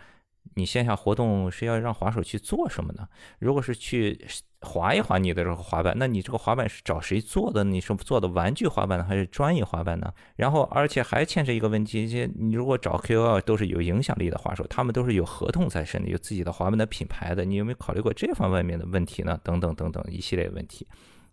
[0.55, 3.07] 你线下活动是要让滑手去做什么呢？
[3.39, 4.25] 如果是去
[4.61, 7.63] 滑一滑你的这个滑板，那你这个滑板是找谁做的？
[7.63, 10.13] 你是做的玩具滑板呢，还是专业滑板呢？
[10.35, 19.39] 然后，而且还牵扯一个问题，就你如果找 KOL 都是有影响力的滑手，他们都是有合同在身的，有自己的滑板的品牌的，你有没有考虑过这方面的问题呢？
[19.43, 20.85] 等等等等一系列问题，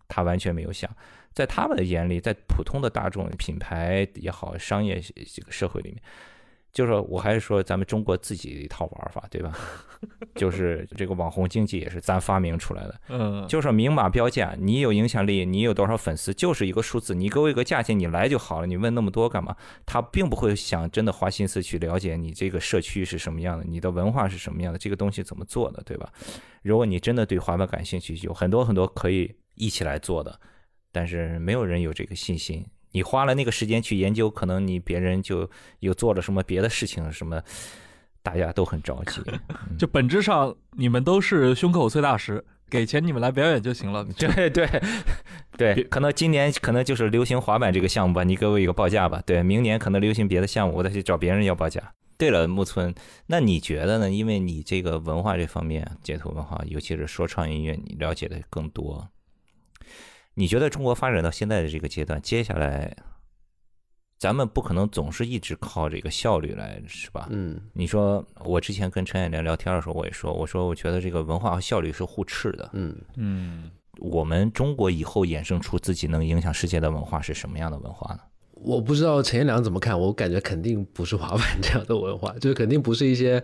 [0.07, 0.89] 他完全没有想。
[1.33, 6.01] 在他们的眼里，在普通的大众品牌也好，商业这个社会里面。
[6.71, 9.57] 就是我还是说咱们中国自己的一套玩法，对吧？
[10.35, 19.55] 就 是这个网红经济也是咱发明出来的，嗯，就是明码标价，你有影响力，你有多少粉丝，就是一个数字，你给我一个价钱，你来就好了，你问那么多干嘛？
[19.85, 26.09] 他并不会想真的花心思去了解你这个社区是什么样的，你的文化是什么样的，这个东西怎么做的，对吧？
[26.61, 30.39] 如果你真的对滑板感兴趣，有很多很多可以一起来做的，
[30.93, 32.65] 但是没有人有这个信心。
[32.91, 37.41] 你花了那个时间去研究，可能你别人就又做了什么别的事情，什么。
[38.21, 39.21] 大家都很着急，
[39.79, 44.05] 就本质上你们都是胸口碎大石，给钱你们来表演就行了。
[44.19, 44.67] 对对
[45.57, 49.23] 对，可能今年可能就是流行滑板这个项目吧，你给我一个报价吧。
[49.25, 51.81] 对，明年可能流行别的项目，我再去找别人要报价。
[52.17, 52.93] 对了，木村，
[53.25, 54.11] 那你觉得呢？
[54.11, 59.07] 因为你这个文化这方面，街头文化，尤其是说唱音乐，你了解的更多。
[60.39, 62.95] 你觉得中国发展到现在的这个阶段，接下来？
[64.17, 67.27] 咱们不可能总是一直靠这个效率来，是吧？
[67.29, 72.69] 嗯，你说我之前跟陈彦良聊天的时候，我也说，我说我觉得这个文化和效率是互斥的。
[72.71, 78.21] 嗯嗯，我们中国以后衍生出自己能影响世界的文化是什么样的文化呢？
[78.53, 83.43] 我不知道陈彦良怎么看，我感觉肯定不是滑板 这样的文化，就是肯定不是一些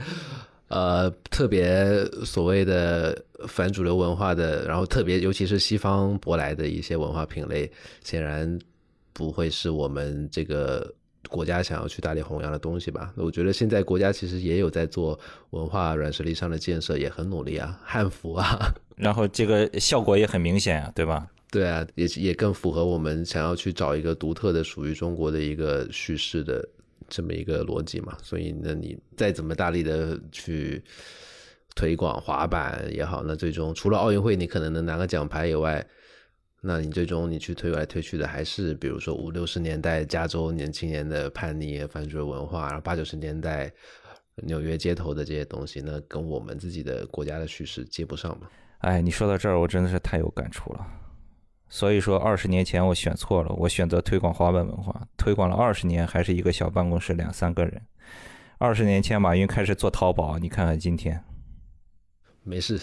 [0.68, 7.72] 呃特别所谓的反主流文化的，然后特别尤其是西方舶来的一些文化品类，
[8.04, 8.60] 显然。
[9.18, 10.94] 不会是我们这个
[11.30, 13.14] 国家想要去大力弘扬的东西吧？
[13.16, 15.18] 我觉得现在国家其实也有在做
[15.52, 18.60] 文化软实力上的建设，也很努力啊，汉服啊，
[18.98, 21.26] 然后这个效果也很明显啊，对吧？
[21.50, 26.68] 对啊，也也更符合我们想要去找一个独特的属于中国的一个叙事的
[27.08, 28.18] 这么一个逻辑嘛。
[28.22, 30.84] 所以，那你再怎么大力的去
[31.76, 35.86] 推广滑板也好，那最终除了奥运会你可能能拿个奖牌以外。
[36.68, 43.72] 那你最终你去推来推去的还是比如说五六十年代加州年轻人的叛逆反主流文化，然后八九十年代
[44.38, 48.48] 纽约街头的这些东西，那跟我们自己的国家的叙事接不上嘛？
[48.80, 50.88] 哎，你说到这儿，我真的是太有感触了。
[51.68, 57.82] 所以说，二十年前我选错了，我选择推广滑板文化，推广了二十年，还是一个小办公室两三个人。
[58.58, 61.22] 二十年前马云开始做淘宝，你看看今天。
[62.44, 62.80] 没事，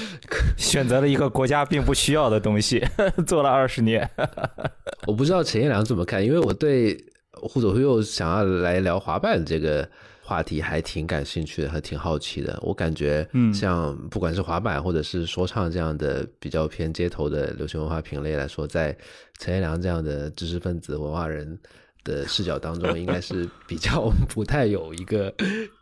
[0.58, 2.86] 选择了一个国家并不需要的东西，
[3.26, 4.08] 做了二十年。
[5.08, 6.94] 我不知道陈彦良怎么看，因为我对
[7.32, 9.88] 互左互右想要来聊滑板这个
[10.28, 12.58] 话题还挺感兴趣的，还挺好奇的。
[12.62, 18.96] 我感觉，嗯，像不管是滑板或者是说唱这样的比较偏街头的流行文化品类来说，在
[19.38, 21.58] 陈彦良这样的知识分子、文化人
[22.04, 25.32] 的视角当中，应该是比较不太有一个。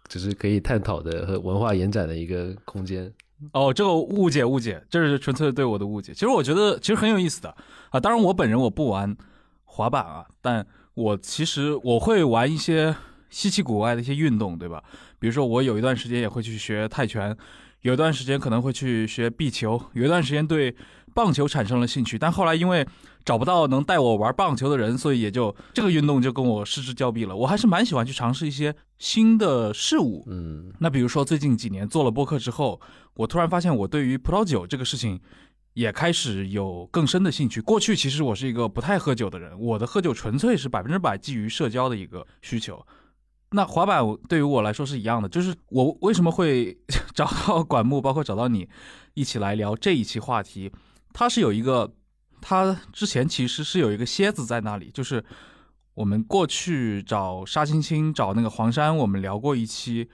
[0.08, 3.12] 就是可以探讨的和文化延展的一个空间
[3.50, 6.14] 哦，这个误解误解，这是纯粹对我的误解。
[6.14, 7.52] 其实我觉得其实很有意思的
[7.90, 9.16] 啊，当然我本人我不玩
[9.64, 12.94] 滑板啊，但我其实我会玩一些
[13.36, 14.82] 稀奇古怪的一些运动，对吧？
[15.18, 17.36] 比如说我有一段时间也会去学泰拳，
[17.82, 20.74] 有一段时间可能会去学壁球，有一段时间对
[21.12, 22.86] 棒球产生了兴趣，但后来因为。
[23.26, 27.34] 找不到能带我玩棒球的人，所以也就这个运动就跟我失之交臂了。
[27.34, 30.22] 我还是蛮喜欢去尝试一些新的事物。
[30.28, 32.80] 嗯，那比如说最近几年做了播客之后，
[33.14, 35.18] 我突然发现我对于葡萄酒这个事情
[35.72, 37.60] 也开始有更深的兴趣。
[37.60, 42.86] 过去其实我是一个不太喝酒的人，我的喝酒纯粹是百分之百基于社交的一个需求。
[43.50, 46.76] 那滑板对于我来说是一样的，就是我为什么会
[47.14, 48.68] 找到 管木，包括找到你
[49.14, 50.70] 一起来聊这一期话题，
[51.12, 51.92] 它是有一个。
[52.38, 55.24] 他之前其实是有一个蝎子在那里，就是
[55.94, 60.08] 我们过去找沙青青、找那个黄山，我们聊过一期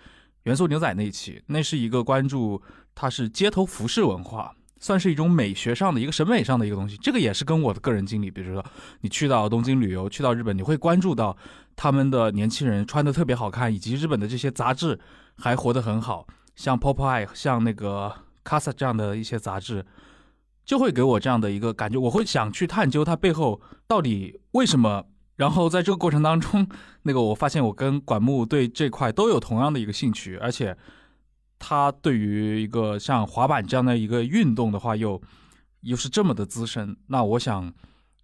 [0.44, 2.62] 元素牛仔那一期，那是一个关注
[2.94, 6.96] 它是街头服饰文化，算是一种美学上的一个审美上的一个东西。
[6.96, 8.62] 这个也是跟我的个人经历，比如说
[9.00, 11.36] 你去到东京旅游，去到日本，你会关注到
[11.76, 14.98] 他们的年轻人穿的特别好看，以及日本的这些杂志
[15.36, 16.26] 还活得很好，
[16.56, 18.12] 像 Pop Eye、像那个
[18.44, 19.86] Casa 这样的一些杂志。
[20.64, 25.06] 就会给我这样的一个感觉，我会想去探究它背后到底为什么。
[25.36, 26.68] 然后在这个过程当中，
[27.02, 30.76] 那个我发现我跟管木对这块都有同样的一个兴趣，而且
[31.64, 35.22] 他对于一个像滑板这样的一个运动的话，又
[35.82, 36.96] 又是这么的资深。
[37.06, 37.72] 那我想，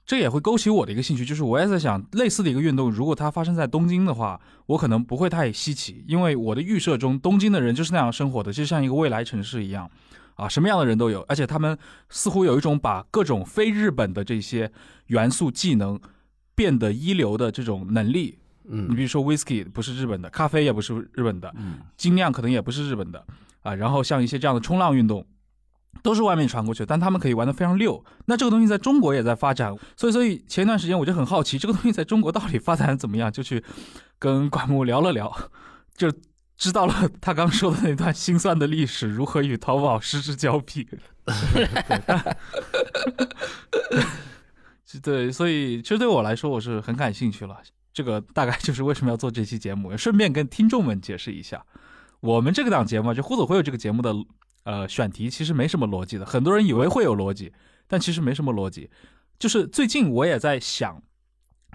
[0.05, 9.89] 这也会勾起我的一个兴趣，就是我也在想，类似的一个运动，如果它发生在东京的话，我可能不会太稀奇，因为我的预设中，东京的人就是那样生活的，就像一个未来城市一样。
[10.35, 11.79] 啊，什么样的人都有，而且他们
[12.09, 14.71] 似乎有一种把各种非日本的这些
[15.07, 16.01] 元素技能
[16.55, 18.39] 变得一流的这种能力。
[18.71, 21.53] 嗯，你比如说，whisky 不是日本的，咖啡也不是日本的，
[21.97, 23.25] 精酿可能也不是日本的
[23.63, 23.75] 啊。
[23.75, 25.27] 然后像一些这样的冲浪运动，
[26.03, 28.03] 都是外面传过去，但他们可以玩的非常溜。
[28.27, 33.63] 那这个东西在中国也在发展，所以所以前一段时间我就很好奇，这个东西在中国到底发展怎么样，就去
[34.19, 35.35] 跟管木聊了聊，
[35.97, 36.13] 就
[36.57, 40.87] 知道了他刚说的那段心酸的历史，如何与淘宝失之交臂。
[45.03, 47.57] 对，所以其实对我来说，我是很感兴趣了。
[47.93, 51.65] 这个大概就是为什么要做这期节目，顺便跟听众们解释一下，
[52.21, 54.15] 我们这个档节目就《呼走会有这个节目的。
[54.65, 57.51] 呃，选题其实没什么逻辑的，很多人以为会有逻辑，
[57.87, 58.91] 但其实没什么逻辑。
[59.39, 61.03] 就是最近我也在想，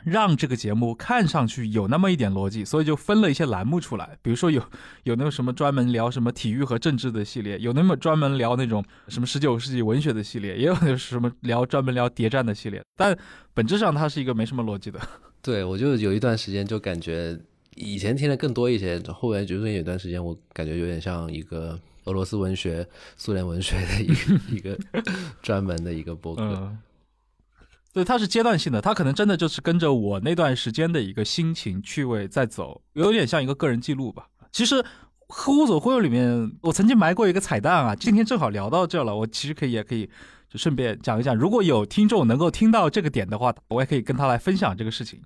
[0.04, 4.16] 让这个节目看上去有那么一点逻辑，所以就分了一些栏目出来。
[4.22, 4.62] 比如说有
[5.06, 12.84] 有那个什么专门聊什么体育和政治的系列，有那么专门聊那种什么十九世纪文学的系列，也有什么聊专门聊谍战的系列。
[12.96, 13.18] 但
[13.56, 15.00] 本质上它是一个没什么逻辑的。
[15.44, 17.38] 对，我就有一段时间就感觉
[17.76, 21.80] 以前听的更多一些，后面就有一段时间我感觉有点像一个。
[22.06, 22.86] 俄罗斯文学、
[23.16, 24.78] 苏联文学的一个 一个
[25.42, 26.70] 专门的一个博客，
[27.94, 34.28] 对，它是阶段性的，它可能真的就是跟着我那段时间的一个心情趣味在走，有点像一个个人记录吧。
[34.52, 34.76] 其实
[35.28, 40.10] 《呼走忽右》里面，我曾经埋过一个彩蛋啊，今天正好聊到这了，我其实可以也可以
[40.58, 45.22] 顺便讲一讲，如果有听众能够听到这个点的话，我也可以跟他来分享这个事情。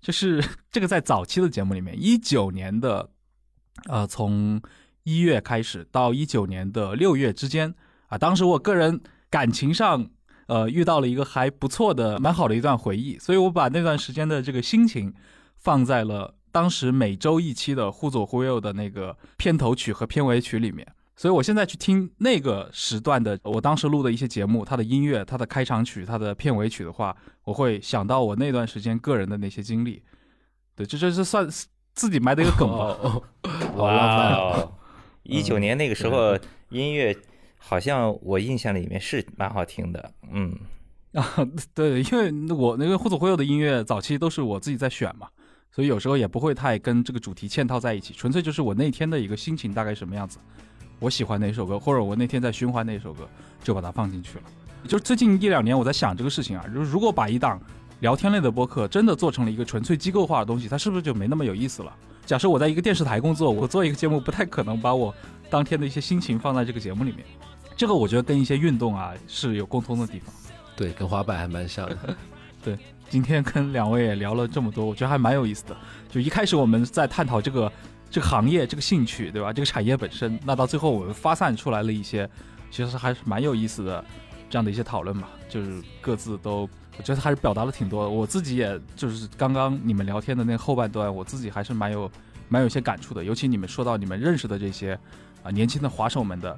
[0.00, 3.10] 就是 这个在早期的节目里面，一九年的，
[3.88, 4.60] 呃，从。
[5.04, 7.74] 一月开始到一九年的六月之间
[8.06, 10.08] 啊，当时我个人感情上
[10.46, 15.12] 呃遇到了一个还不错的、蛮好的一段回忆，所以我把那段时间的这个心情
[15.56, 20.86] 放在了当时每周一期的《忽左忽右》的那个片头曲和片尾曲里面。
[21.14, 30.02] 所以我现在去听那个时段的我当时录的一些节目，它的音乐、它的开场曲、它的片尾曲的话，我会想到我那段时间个人的那些经历。
[30.74, 31.48] 对，这这是算
[31.94, 33.22] 自己埋的一个梗吧？
[33.76, 34.72] 哇。
[35.24, 36.36] 一九年那个时候，
[36.70, 37.16] 音乐
[37.56, 40.52] 好像我印象里面是蛮好听的，嗯
[41.12, 41.24] 啊，
[41.72, 45.28] 对，因为我那个互左互右的音乐早期都是我自己在选嘛，
[45.70, 50.38] 所以有时候也不会太跟这个主题嵌套在一起，纯粹就是我那天的一个心情大概什么样子，
[51.02, 53.28] 我喜欢哪首歌，或者我那天在循环哪首歌，
[53.64, 54.44] 就把它放进去了。
[54.86, 57.60] 就是最近一两年我在想这个事情啊，就是如果把一档
[57.98, 61.92] 聊天类的播客真的做成了一个纯粹机构化的东西，它是不是就没那么有意思了？
[62.24, 65.12] 假设我在一个电视台工作，我做一个节目，不太可能把我
[65.50, 67.26] 当天的一些心情放在这个节目里面。
[67.76, 70.32] 这个我觉得跟一些运动啊是有共通的地方。
[70.76, 72.16] 对，跟滑板还蛮像的。
[72.64, 72.78] 对，
[73.08, 75.76] 今天跟两位也聊了这么多，我觉得还蛮有意思的。
[76.08, 77.70] 就一开始我们在探讨这个
[78.12, 79.52] 这个行业、这个兴趣，对吧？
[79.52, 82.28] 这个产业本身，那到最后我们发散出来了一些，
[82.70, 84.04] 其实还是蛮有意思的
[84.50, 85.30] 这样的一些讨论吧。
[85.48, 86.68] 就是各自都。
[86.98, 92.08] 我觉得还是表达了挺多的，我自己也就是刚刚你们聊天的那后半段，我自己还是蛮有
[92.50, 93.24] 蛮有一些感触的。
[93.24, 94.92] 尤其你们说到你们认识的这些
[95.42, 96.54] 啊年轻的滑手们的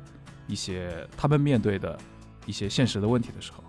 [0.49, 1.97] 一些他们面对的
[2.47, 3.63] 一些现实的问题的时候，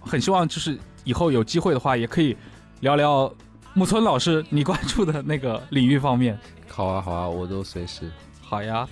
[0.00, 2.36] 很希望就是以后有机会的话，也可以
[2.80, 3.34] 聊聊
[3.72, 6.38] 木村老师你关注的那个领域方面。
[6.72, 8.10] 好啊，好啊，我都随时。
[8.40, 8.88] 好呀，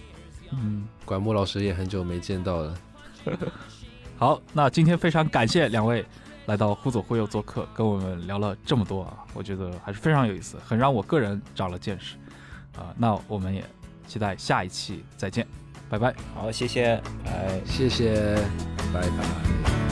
[0.53, 2.75] 嗯，管木老师也很久没见到了。
[4.19, 6.05] 好，那今天非常感谢两位。
[6.47, 12.17] 来到忽左忽右做客，跟我们聊了这么多啊，我觉得还是非常有意思，很让我个人长了见识
[12.77, 12.93] 啊。
[12.97, 13.65] 那我们也
[14.09, 15.47] 期待下一期再见，
[15.89, 16.13] 拜拜。
[16.35, 18.35] 好，谢谢，拜，谢谢，
[18.93, 19.90] 拜拜。